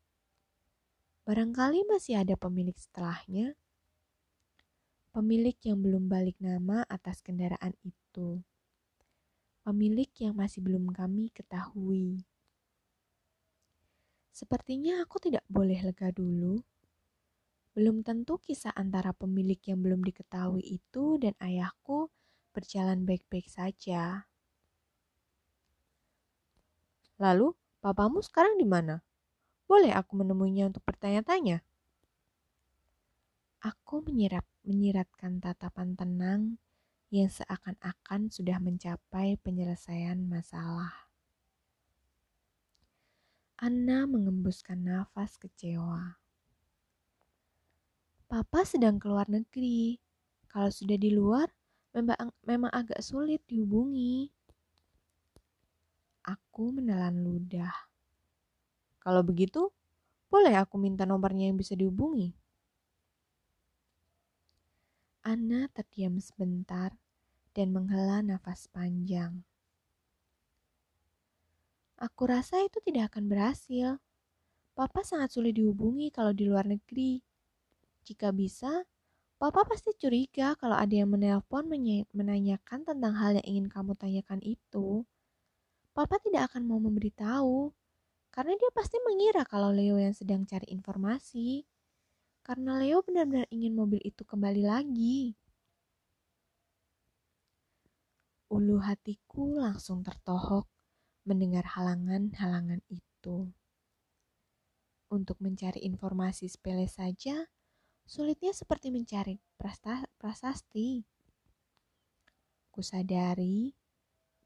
[1.28, 3.60] Barangkali masih ada pemilik setelahnya.
[5.12, 8.39] Pemilik yang belum balik nama atas kendaraan itu.
[9.67, 12.23] Pemilik yang masih belum kami ketahui.
[14.32, 16.63] Sepertinya aku tidak boleh lega dulu.
[17.74, 22.14] Belum tentu kisah antara pemilik yang belum diketahui itu dan ayahku
[22.54, 24.30] berjalan baik-baik saja.
[27.18, 29.02] Lalu, papamu sekarang di mana?
[29.66, 31.66] Boleh aku menemuinya untuk bertanya-tanya?
[33.66, 36.62] Aku menyirap, menyiratkan tatapan tenang
[37.10, 41.10] yang seakan-akan sudah mencapai penyelesaian masalah.
[43.58, 46.23] Anna mengembuskan nafas kecewa.
[48.34, 49.93] Papa sedang keluar negeri.
[50.50, 51.54] Kalau sudah di luar,
[51.93, 54.26] memang, memang agak sulit dihubungi.
[56.26, 57.69] Aku menelan ludah.
[58.98, 59.69] Kalau begitu,
[60.34, 62.34] boleh aku minta nomornya yang bisa dihubungi?
[65.22, 66.89] Anna terdiam sebentar
[67.54, 69.46] dan menghela nafas panjang.
[72.02, 74.02] Aku rasa itu tidak akan berhasil.
[74.74, 77.22] Papa sangat sulit dihubungi kalau di luar negeri.
[78.04, 78.84] Jika bisa,
[79.44, 81.68] Papa pasti curiga kalau ada yang menelpon
[82.16, 85.04] menanyakan tentang hal yang ingin kamu tanyakan itu.
[85.91, 87.76] Papa tidak akan mau memberitahu,
[88.32, 91.68] karena dia pasti mengira kalau Leo yang sedang cari informasi.
[92.43, 95.38] Karena Leo benar-benar ingin mobil itu kembali lagi.
[98.49, 100.66] Ulu hatiku langsung tertohok
[101.30, 103.51] mendengar halangan-halangan itu.
[105.14, 107.47] Untuk mencari informasi sepele saja,
[108.04, 109.39] sulitnya seperti mencari
[110.20, 111.04] prasasti.
[112.74, 113.70] Kusadari,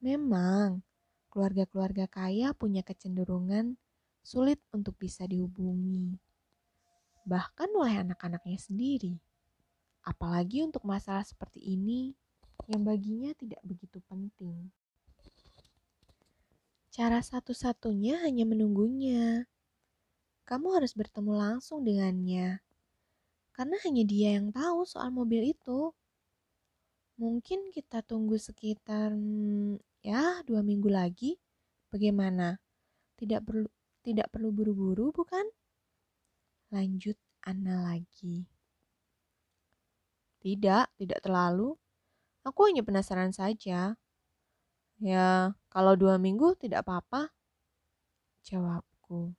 [0.04, 0.84] memang
[1.32, 3.80] keluarga-keluarga kaya punya kecenderungan
[4.26, 6.20] sulit untuk bisa dihubungi.
[7.24, 9.16] Bahkan oleh anak-anaknya sendiri.
[10.04, 12.16] Apalagi untuk masalah seperti ini
[12.68, 14.72] yang baginya tidak begitu penting.
[16.92, 19.48] Cara satu-satunya hanya menunggunya.
[20.48, 22.60] Kamu harus bertemu langsung dengannya.
[23.58, 25.90] Karena hanya dia yang tahu soal mobil itu.
[27.18, 31.42] Mungkin kita tunggu sekitar hmm, ya dua minggu lagi.
[31.90, 32.62] Bagaimana?
[33.18, 33.66] Tidak perlu
[34.06, 35.42] tidak perlu buru-buru, bukan?
[36.70, 38.46] Lanjut Anna lagi.
[40.38, 41.74] Tidak, tidak terlalu.
[42.46, 43.98] Aku hanya penasaran saja.
[45.02, 45.28] Ya,
[45.74, 47.34] kalau dua minggu tidak apa-apa.
[48.46, 49.34] Jawabku.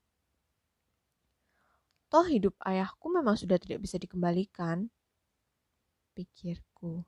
[2.08, 4.88] Toh hidup ayahku memang sudah tidak bisa dikembalikan.
[6.16, 7.04] Pikirku.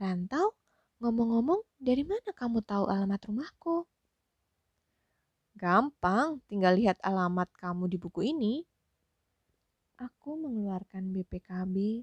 [0.00, 0.56] Rantau,
[1.04, 3.84] ngomong-ngomong, dari mana kamu tahu alamat rumahku?
[5.60, 8.64] Gampang, tinggal lihat alamat kamu di buku ini.
[10.00, 12.00] Aku mengeluarkan BPKB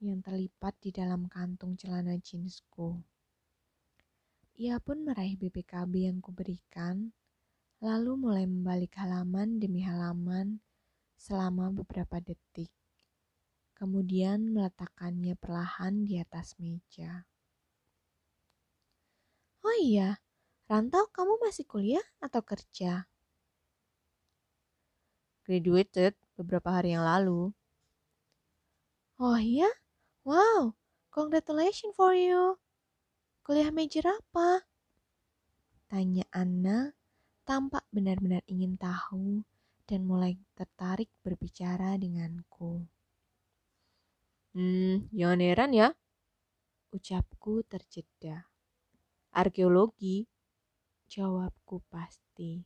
[0.00, 2.96] yang terlipat di dalam kantung celana jeansku.
[4.56, 7.12] Ia pun meraih BPKB yang kuberikan,
[7.82, 10.62] lalu mulai membalik halaman demi halaman
[11.18, 12.70] selama beberapa detik.
[13.74, 17.26] Kemudian meletakkannya perlahan di atas meja.
[19.64, 20.20] Oh iya,
[20.68, 23.08] Rantau, kamu masih kuliah atau kerja?
[25.44, 27.52] Graduated beberapa hari yang lalu.
[29.20, 29.68] Oh iya?
[30.24, 30.76] Wow,
[31.12, 32.56] congratulations for you.
[33.44, 34.64] Kuliah major apa?
[35.84, 36.96] Tanya Anna
[37.44, 39.44] tampak benar-benar ingin tahu
[39.84, 42.88] dan mulai tertarik berbicara denganku.
[44.56, 45.88] Hmm, jangan heran ya.
[46.94, 48.48] Ucapku terjeda.
[49.36, 50.24] Arkeologi.
[51.04, 52.64] Jawabku pasti.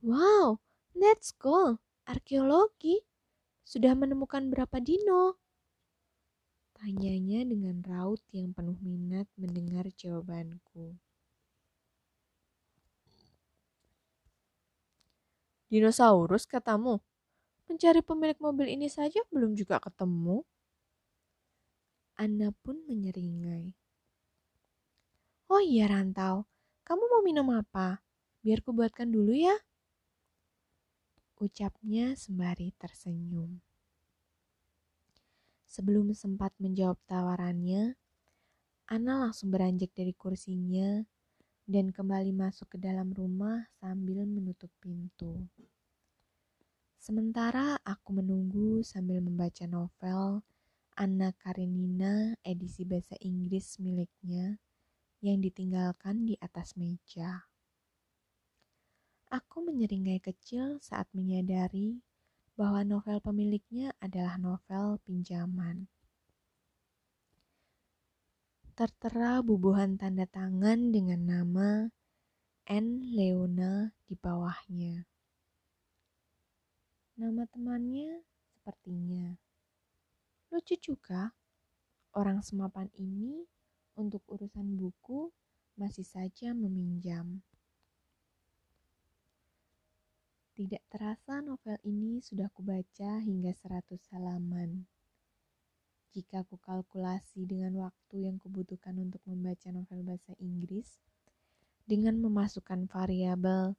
[0.00, 0.62] Wow,
[0.96, 1.76] let's go.
[2.08, 3.04] Arkeologi.
[3.60, 5.36] Sudah menemukan berapa dino?
[6.80, 10.96] Tanyanya dengan raut yang penuh minat mendengar jawabanku.
[15.70, 16.98] Dinosaurus katamu?
[17.70, 20.42] Mencari pemilik mobil ini saja belum juga ketemu.
[22.18, 23.70] Anna pun menyeringai.
[25.46, 26.50] Oh iya Rantau,
[26.82, 28.02] kamu mau minum apa?
[28.42, 29.54] Biar ku buatkan dulu ya.
[31.38, 33.62] Ucapnya sembari tersenyum.
[35.70, 37.94] Sebelum sempat menjawab tawarannya,
[38.90, 41.06] Ana langsung beranjak dari kursinya
[41.70, 45.46] dan kembali masuk ke dalam rumah sambil menutup pintu.
[46.98, 50.42] Sementara aku menunggu sambil membaca novel
[50.98, 54.58] Anna Karenina edisi bahasa Inggris miliknya
[55.22, 57.46] yang ditinggalkan di atas meja.
[59.30, 62.02] Aku menyeringai kecil saat menyadari
[62.58, 65.86] bahwa novel pemiliknya adalah novel pinjaman.
[68.80, 71.92] Tertera bubuhan tanda tangan dengan nama
[72.64, 73.12] N.
[73.12, 75.04] Leona di bawahnya.
[77.20, 79.36] Nama temannya sepertinya.
[80.48, 81.28] Lucu juga,
[82.16, 83.44] orang semapan ini
[84.00, 85.28] untuk urusan buku
[85.76, 87.44] masih saja meminjam.
[90.56, 94.88] Tidak terasa novel ini sudah kubaca hingga 100 halaman.
[96.10, 100.98] Jika ku kalkulasi dengan waktu yang kubutuhkan untuk membaca novel bahasa Inggris,
[101.86, 103.78] dengan memasukkan variabel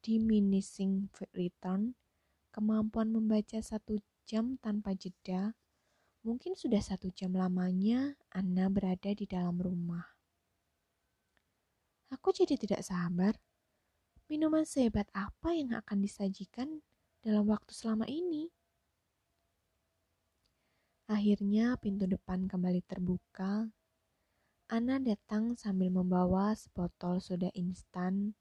[0.00, 1.92] diminishing return,
[2.52, 5.52] kemampuan membaca satu jam tanpa jeda,
[6.24, 10.16] mungkin sudah satu jam lamanya Anna berada di dalam rumah.
[12.08, 13.36] Aku jadi tidak sabar
[14.26, 16.82] Minuman sehebat apa yang akan disajikan
[17.22, 18.50] dalam waktu selama ini?
[21.06, 23.70] Akhirnya pintu depan kembali terbuka.
[24.66, 28.34] Ana datang sambil membawa sebotol soda instan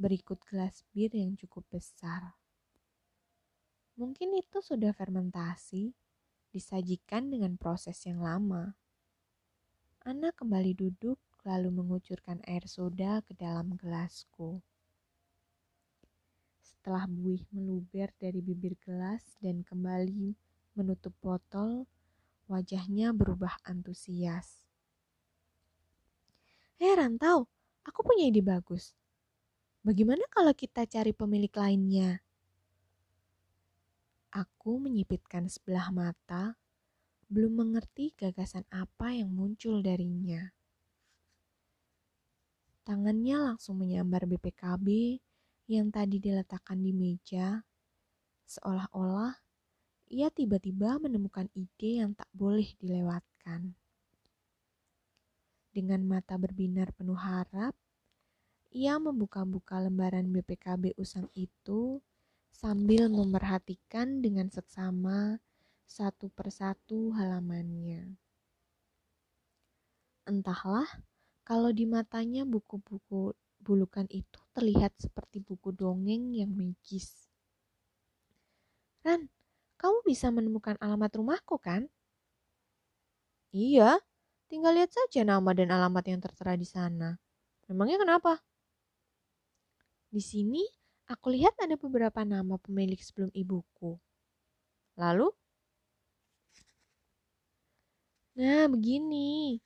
[0.00, 2.32] berikut gelas bir yang cukup besar.
[4.00, 5.92] Mungkin itu sudah fermentasi,
[6.48, 8.72] disajikan dengan proses yang lama.
[10.00, 14.64] Ana kembali duduk lalu mengucurkan air soda ke dalam gelasku.
[16.64, 21.84] Setelah buih meluber dari bibir gelas dan kembali menutup botol,
[22.48, 24.64] wajahnya berubah antusias.
[26.80, 27.46] Hei Rantau,
[27.84, 28.96] aku punya ide bagus.
[29.82, 32.22] Bagaimana kalau kita cari pemilik lainnya?
[34.32, 36.56] Aku menyipitkan sebelah mata,
[37.28, 40.52] belum mengerti gagasan apa yang muncul darinya.
[42.82, 45.20] Tangannya langsung menyambar BPKB
[45.70, 47.62] yang tadi diletakkan di meja,
[48.48, 49.38] seolah-olah
[50.12, 53.72] ia tiba-tiba menemukan ide yang tak boleh dilewatkan.
[55.72, 57.72] Dengan mata berbinar penuh harap,
[58.76, 62.04] ia membuka-buka lembaran BPKB usang itu
[62.52, 65.40] sambil memerhatikan dengan seksama
[65.88, 68.12] satu persatu halamannya.
[70.28, 70.88] Entahlah,
[71.40, 73.32] kalau di matanya buku-buku
[73.64, 77.32] bulukan itu terlihat seperti buku dongeng yang magis.
[79.00, 79.26] Ran,
[79.82, 81.90] kamu bisa menemukan alamat rumahku kan?
[83.50, 83.98] Iya,
[84.46, 87.18] tinggal lihat saja nama dan alamat yang tertera di sana.
[87.66, 88.38] Memangnya kenapa?
[90.14, 90.62] Di sini
[91.10, 93.98] aku lihat ada beberapa nama pemilik sebelum ibuku.
[94.94, 95.28] Lalu?
[98.38, 99.58] Nah, begini.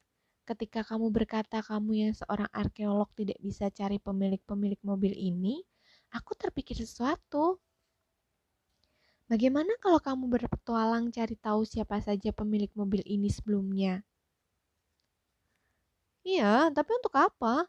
[0.47, 5.61] Ketika kamu berkata kamu yang seorang arkeolog tidak bisa cari pemilik-pemilik mobil ini,
[6.15, 7.59] aku terpikir sesuatu.
[9.27, 14.07] Bagaimana kalau kamu berpetualang cari tahu siapa saja pemilik mobil ini sebelumnya?
[16.23, 17.67] Iya, tapi untuk apa?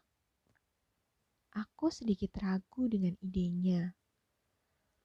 [1.58, 3.90] Aku sedikit ragu dengan idenya.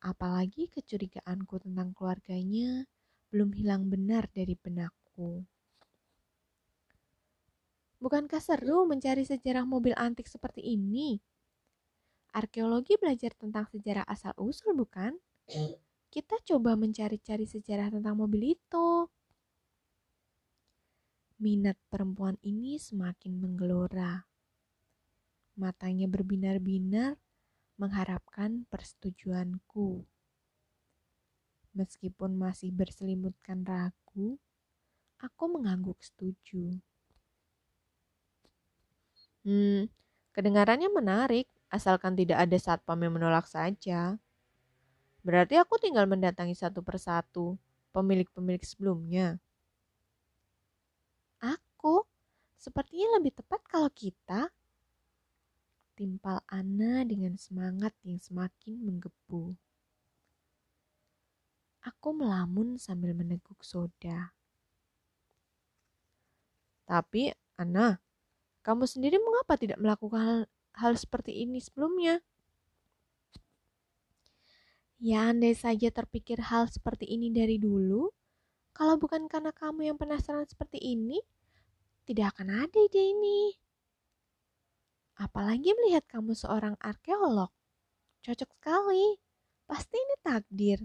[0.06, 2.86] Apalagi kecurigaanku tentang keluarganya
[3.34, 5.42] belum hilang benar dari benakku.
[7.98, 11.18] Bukankah seru mencari sejarah mobil antik seperti ini?
[12.30, 15.18] Arkeologi belajar tentang sejarah asal-usul, bukan?
[16.14, 19.10] Kita coba mencari-cari sejarah tentang mobil itu.
[21.42, 24.22] Minat perempuan ini semakin menggelora.
[25.58, 27.18] Matanya berbinar-binar
[27.82, 30.06] mengharapkan persetujuanku.
[31.74, 34.38] Meskipun masih berselimutkan ragu,
[35.18, 36.78] aku mengangguk setuju.
[39.42, 39.90] Hmm,
[40.38, 44.22] kedengarannya menarik, asalkan tidak ada satpam yang menolak saja.
[45.24, 47.56] Berarti aku tinggal mendatangi satu persatu
[47.96, 49.40] pemilik-pemilik sebelumnya.
[51.40, 52.04] Aku?
[52.60, 54.52] Sepertinya lebih tepat kalau kita
[55.96, 59.56] timpal Ana dengan semangat yang semakin menggebu.
[61.84, 64.32] Aku melamun sambil meneguk soda.
[66.84, 68.00] Tapi, Ana,
[68.64, 70.40] kamu sendiri mengapa tidak melakukan hal,
[70.76, 72.24] hal seperti ini sebelumnya?
[75.04, 78.08] Ya, andai saja terpikir hal seperti ini dari dulu,
[78.72, 81.20] kalau bukan karena kamu yang penasaran seperti ini,
[82.08, 83.52] tidak akan ada ide ini.
[85.20, 87.52] Apalagi melihat kamu seorang arkeolog.
[88.24, 89.20] Cocok sekali.
[89.68, 90.80] Pasti ini takdir.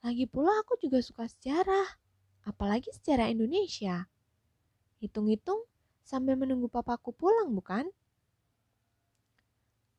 [0.00, 2.00] Lagi pula aku juga suka sejarah,
[2.48, 4.08] apalagi sejarah Indonesia.
[4.96, 5.68] Hitung-hitung
[6.00, 7.84] sambil menunggu papaku pulang, bukan?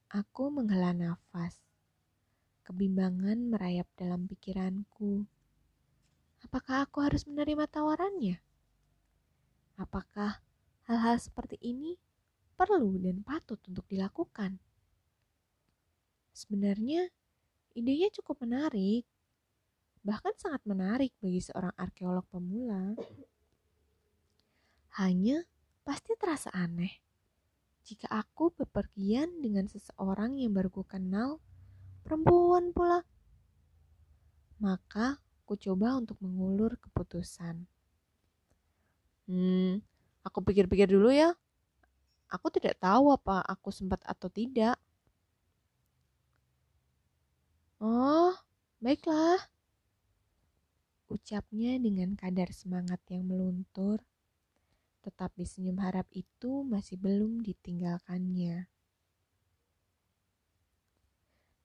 [0.09, 1.70] Aku menghela nafas.
[2.72, 5.28] Kebimbangan merayap dalam pikiranku.
[6.47, 8.39] Apakah aku harus menerima tawarannya?
[9.76, 10.39] Apakah
[10.88, 11.99] hal-hal seperti ini
[12.55, 14.55] perlu dan patut untuk dilakukan?
[16.32, 17.11] Sebenarnya,
[17.76, 19.03] idenya cukup menarik,
[19.99, 22.95] bahkan sangat menarik bagi seorang arkeolog pemula.
[24.95, 25.43] Hanya
[25.84, 27.03] pasti terasa aneh
[27.84, 31.43] jika aku bepergian dengan seseorang yang baru ku kenal
[32.04, 33.02] perempuan pula.
[34.62, 37.66] Maka aku coba untuk mengulur keputusan.
[39.26, 39.82] Hmm,
[40.22, 41.34] aku pikir-pikir dulu ya.
[42.32, 44.80] Aku tidak tahu apa aku sempat atau tidak.
[47.82, 48.32] Oh,
[48.78, 49.41] baiklah.
[51.12, 53.99] Ucapnya dengan kadar semangat yang meluntur,
[55.04, 58.70] tetapi senyum harap itu masih belum ditinggalkannya.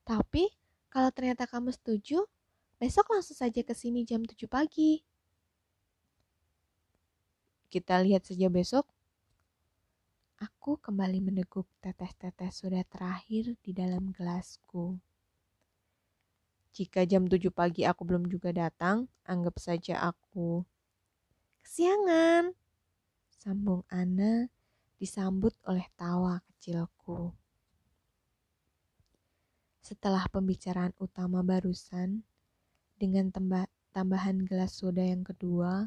[0.07, 0.47] Tapi
[0.87, 2.23] kalau ternyata kamu setuju,
[2.79, 5.03] besok langsung saja ke sini jam 7 pagi.
[7.67, 8.87] Kita lihat saja besok.
[10.39, 14.95] Aku kembali meneguk tetes-tetes sudah terakhir di dalam gelasku.
[16.71, 20.63] Jika jam 7 pagi aku belum juga datang, anggap saja aku
[21.67, 22.55] kesiangan.
[23.43, 24.47] Sambung Ana
[25.03, 27.35] disambut oleh tawa kecilku.
[29.87, 32.27] Setelah pembicaraan utama barusan,
[32.99, 33.31] dengan
[33.95, 35.87] tambahan gelas soda yang kedua,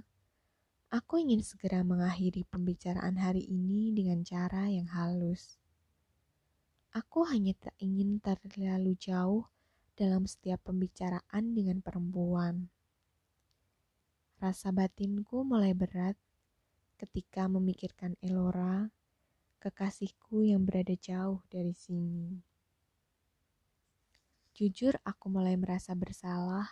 [0.88, 5.60] aku ingin segera mengakhiri pembicaraan hari ini dengan cara yang halus.
[6.96, 9.52] Aku hanya tak ingin terlalu jauh
[10.00, 12.72] dalam setiap pembicaraan dengan perempuan.
[14.40, 16.16] Rasa batinku mulai berat
[16.96, 18.96] ketika memikirkan Elora,
[19.60, 22.48] kekasihku yang berada jauh dari sini.
[24.60, 26.68] Jujur, aku mulai merasa bersalah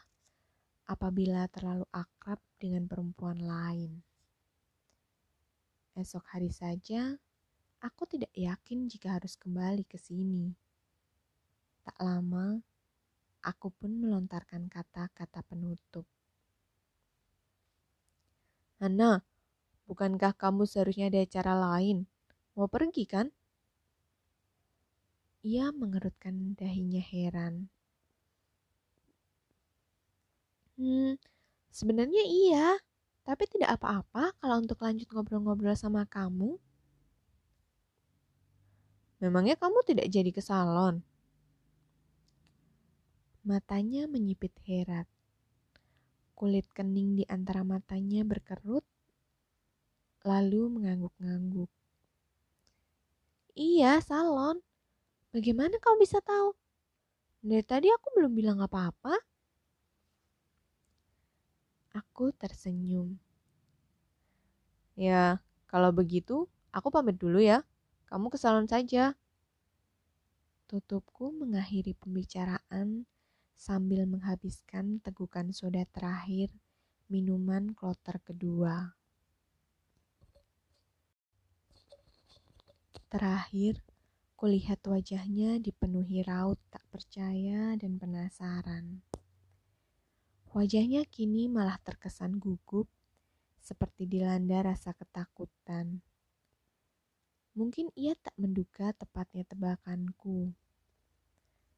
[0.91, 4.03] apabila terlalu akrab dengan perempuan lain.
[5.95, 7.15] Esok hari saja,
[7.79, 10.51] aku tidak yakin jika harus kembali ke sini.
[11.87, 12.59] Tak lama,
[13.39, 16.03] aku pun melontarkan kata-kata penutup.
[18.83, 19.23] Hana,
[19.87, 22.03] bukankah kamu seharusnya ada acara lain?
[22.51, 23.31] Mau pergi kan?
[25.47, 27.71] Ia mengerutkan dahinya heran.
[30.77, 31.17] Hmm,
[31.73, 32.77] sebenarnya iya,
[33.27, 36.57] tapi tidak apa-apa kalau untuk lanjut ngobrol-ngobrol sama kamu.
[39.17, 41.01] Memangnya kamu tidak jadi ke salon?
[43.41, 45.09] Matanya menyipit herat.
[46.37, 48.85] Kulit kening di antara matanya berkerut,
[50.21, 51.71] lalu mengangguk-ngangguk.
[53.57, 54.61] Iya, salon.
[55.33, 56.53] Bagaimana kau bisa tahu?
[57.41, 59.17] Dari tadi aku belum bilang apa-apa.
[61.97, 63.17] Aku tersenyum.
[64.93, 67.65] Ya, kalau begitu aku pamit dulu ya.
[68.05, 69.17] Kamu ke salon saja.
[70.69, 73.09] Tutupku mengakhiri pembicaraan
[73.57, 76.53] sambil menghabiskan tegukan soda terakhir
[77.09, 78.93] minuman kloter kedua.
[83.07, 83.81] Terakhir,
[84.37, 89.01] kulihat wajahnya dipenuhi raut tak percaya dan penasaran.
[90.57, 92.89] Wajahnya kini malah terkesan gugup,
[93.61, 96.01] seperti dilanda rasa ketakutan.
[97.53, 100.49] Mungkin ia tak menduga tepatnya tebakanku.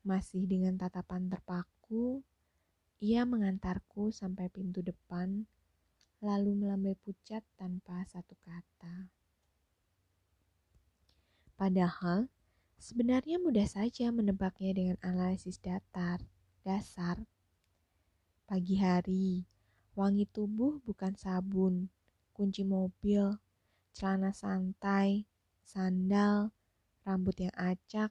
[0.07, 2.23] Masih dengan tatapan terpaku,
[3.03, 5.43] ia mengantarku sampai pintu depan,
[6.23, 9.11] lalu melambai pucat tanpa satu kata.
[11.59, 12.31] Padahal,
[12.79, 16.23] sebenarnya mudah saja menebaknya dengan analisis datar,
[16.63, 17.27] dasar,
[18.49, 19.45] Pagi hari,
[19.93, 21.85] wangi tubuh bukan sabun,
[22.33, 23.37] kunci mobil,
[23.93, 25.29] celana santai,
[25.61, 26.49] sandal,
[27.05, 28.09] rambut yang acak,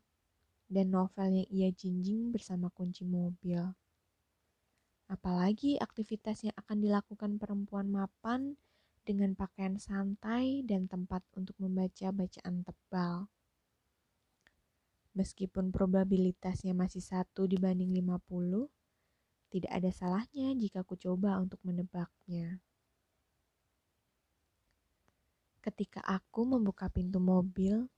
[0.70, 3.74] dan novel yang ia jinjing bersama kunci mobil.
[5.10, 8.54] Apalagi aktivitas yang akan dilakukan perempuan mapan
[9.02, 13.26] dengan pakaian santai dan tempat untuk membaca bacaan tebal.
[15.18, 18.77] Meskipun probabilitasnya masih satu dibanding 50,
[19.48, 22.60] tidak ada salahnya jika ku coba untuk menebaknya.
[25.64, 27.88] Ketika aku membuka pintu mobil,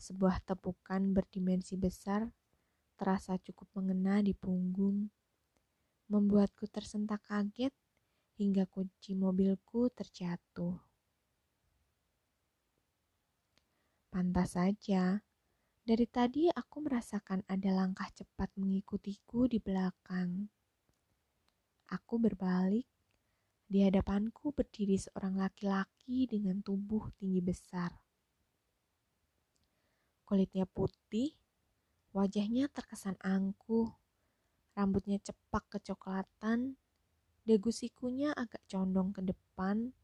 [0.00, 2.28] sebuah tepukan berdimensi besar
[2.94, 5.10] terasa cukup mengena di punggung,
[6.08, 7.74] membuatku tersentak kaget
[8.38, 10.78] hingga kunci mobilku terjatuh.
[14.14, 15.18] Pantas saja,
[15.82, 20.46] dari tadi aku merasakan ada langkah cepat mengikutiku di belakang.
[21.94, 22.90] Aku berbalik.
[23.70, 27.94] Di hadapanku berdiri seorang laki-laki dengan tubuh tinggi besar.
[30.26, 31.38] Kulitnya putih,
[32.10, 33.94] wajahnya terkesan angkuh,
[34.74, 36.74] rambutnya cepak kecoklatan,
[37.46, 39.94] dagu sikunya agak condong ke depan,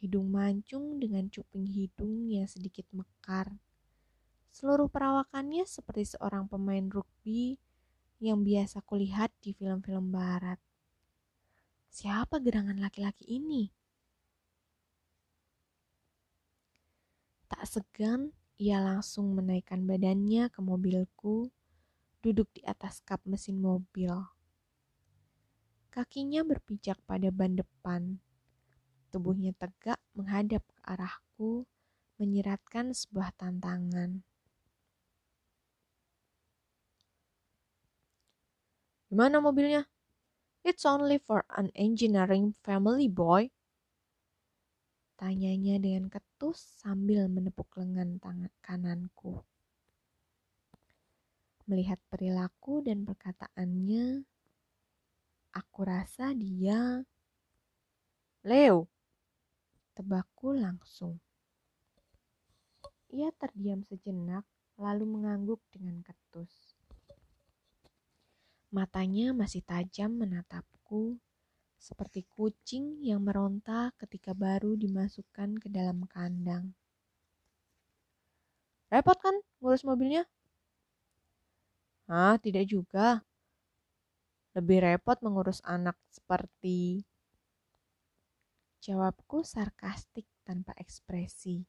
[0.00, 3.60] hidung mancung dengan cuping hidung yang sedikit mekar.
[4.50, 7.60] Seluruh perawakannya seperti seorang pemain rugby
[8.20, 10.60] yang biasa kulihat di film-film barat.
[12.00, 13.68] Siapa gerangan laki-laki ini?
[17.44, 21.52] Tak segan, ia langsung menaikkan badannya ke mobilku,
[22.24, 24.16] duduk di atas kap mesin mobil.
[25.92, 28.16] Kakinya berpijak pada ban depan.
[29.12, 31.68] Tubuhnya tegak menghadap ke arahku,
[32.16, 34.24] menyiratkan sebuah tantangan.
[39.12, 39.84] Gimana mobilnya?
[40.60, 43.48] It's only for an engineering family boy.
[45.16, 49.40] Tanyanya dengan ketus sambil menepuk lengan tangan kananku.
[51.64, 54.28] Melihat perilaku dan perkataannya,
[55.56, 57.04] aku rasa dia
[58.40, 58.88] Leo.
[59.92, 61.20] Tebakku langsung.
[63.12, 64.48] Ia terdiam sejenak,
[64.80, 66.69] lalu mengangguk dengan ketus.
[68.70, 71.18] Matanya masih tajam menatapku,
[71.74, 76.70] seperti kucing yang meronta ketika baru dimasukkan ke dalam kandang.
[78.86, 80.22] Repot kan ngurus mobilnya?
[82.06, 83.26] Ah, tidak juga.
[84.54, 87.02] Lebih repot mengurus anak seperti...
[88.86, 91.66] Jawabku sarkastik tanpa ekspresi.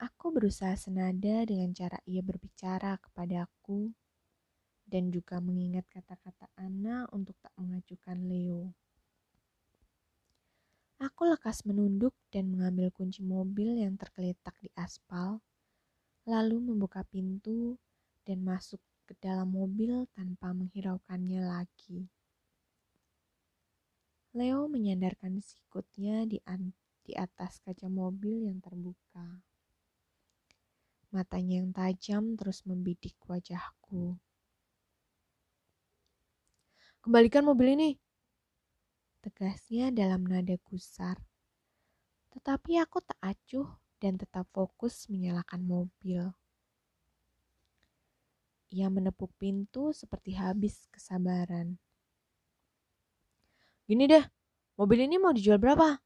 [0.00, 3.94] Aku berusaha senada dengan cara ia berbicara kepadaku
[4.88, 8.72] dan juga mengingat kata-kata Ana untuk tak mengajukan Leo.
[10.98, 15.38] Aku lekas menunduk dan mengambil kunci mobil yang tergeletak di aspal,
[16.26, 17.78] lalu membuka pintu
[18.26, 22.10] dan masuk ke dalam mobil tanpa menghiraukannya lagi.
[24.34, 26.42] Leo menyandarkan sikutnya di
[27.14, 29.40] atas kaca mobil yang terbuka.
[31.08, 34.20] Matanya yang tajam terus membidik wajahku.
[36.98, 37.90] Kembalikan mobil ini.
[39.22, 41.18] Tegasnya dalam nada gusar.
[42.34, 43.70] Tetapi aku tak acuh
[44.02, 46.34] dan tetap fokus menyalakan mobil.
[48.68, 51.80] Ia menepuk pintu seperti habis kesabaran.
[53.88, 54.20] Gini deh,
[54.76, 55.96] mobil ini mau dijual berapa?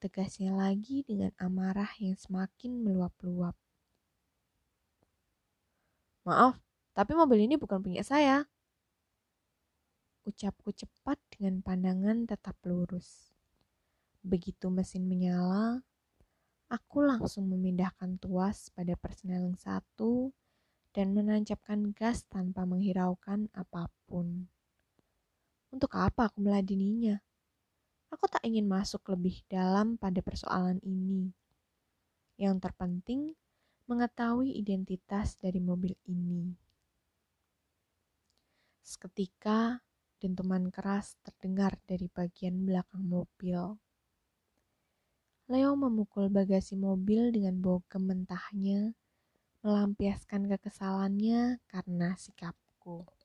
[0.00, 3.52] Tegasnya lagi dengan amarah yang semakin meluap-luap.
[6.24, 6.56] Maaf,
[6.96, 8.48] tapi mobil ini bukan punya saya.
[10.26, 13.30] Ucapku cepat dengan pandangan tetap lurus.
[14.26, 15.86] Begitu mesin menyala,
[16.66, 20.34] aku langsung memindahkan tuas pada persneling satu
[20.90, 24.50] dan menancapkan gas tanpa menghiraukan apa pun.
[25.70, 27.22] Untuk apa aku meladeninya?
[28.10, 31.30] Aku tak ingin masuk lebih dalam pada persoalan ini.
[32.34, 33.30] Yang terpenting,
[33.86, 36.50] mengetahui identitas dari mobil ini.
[38.82, 39.85] Seketika,
[40.20, 43.78] dentuman keras terdengar dari bagian belakang mobil.
[45.46, 48.98] Leo memukul bagasi mobil dengan bogem mentahnya
[49.62, 53.15] melampiaskan kekesalannya karena sikapku.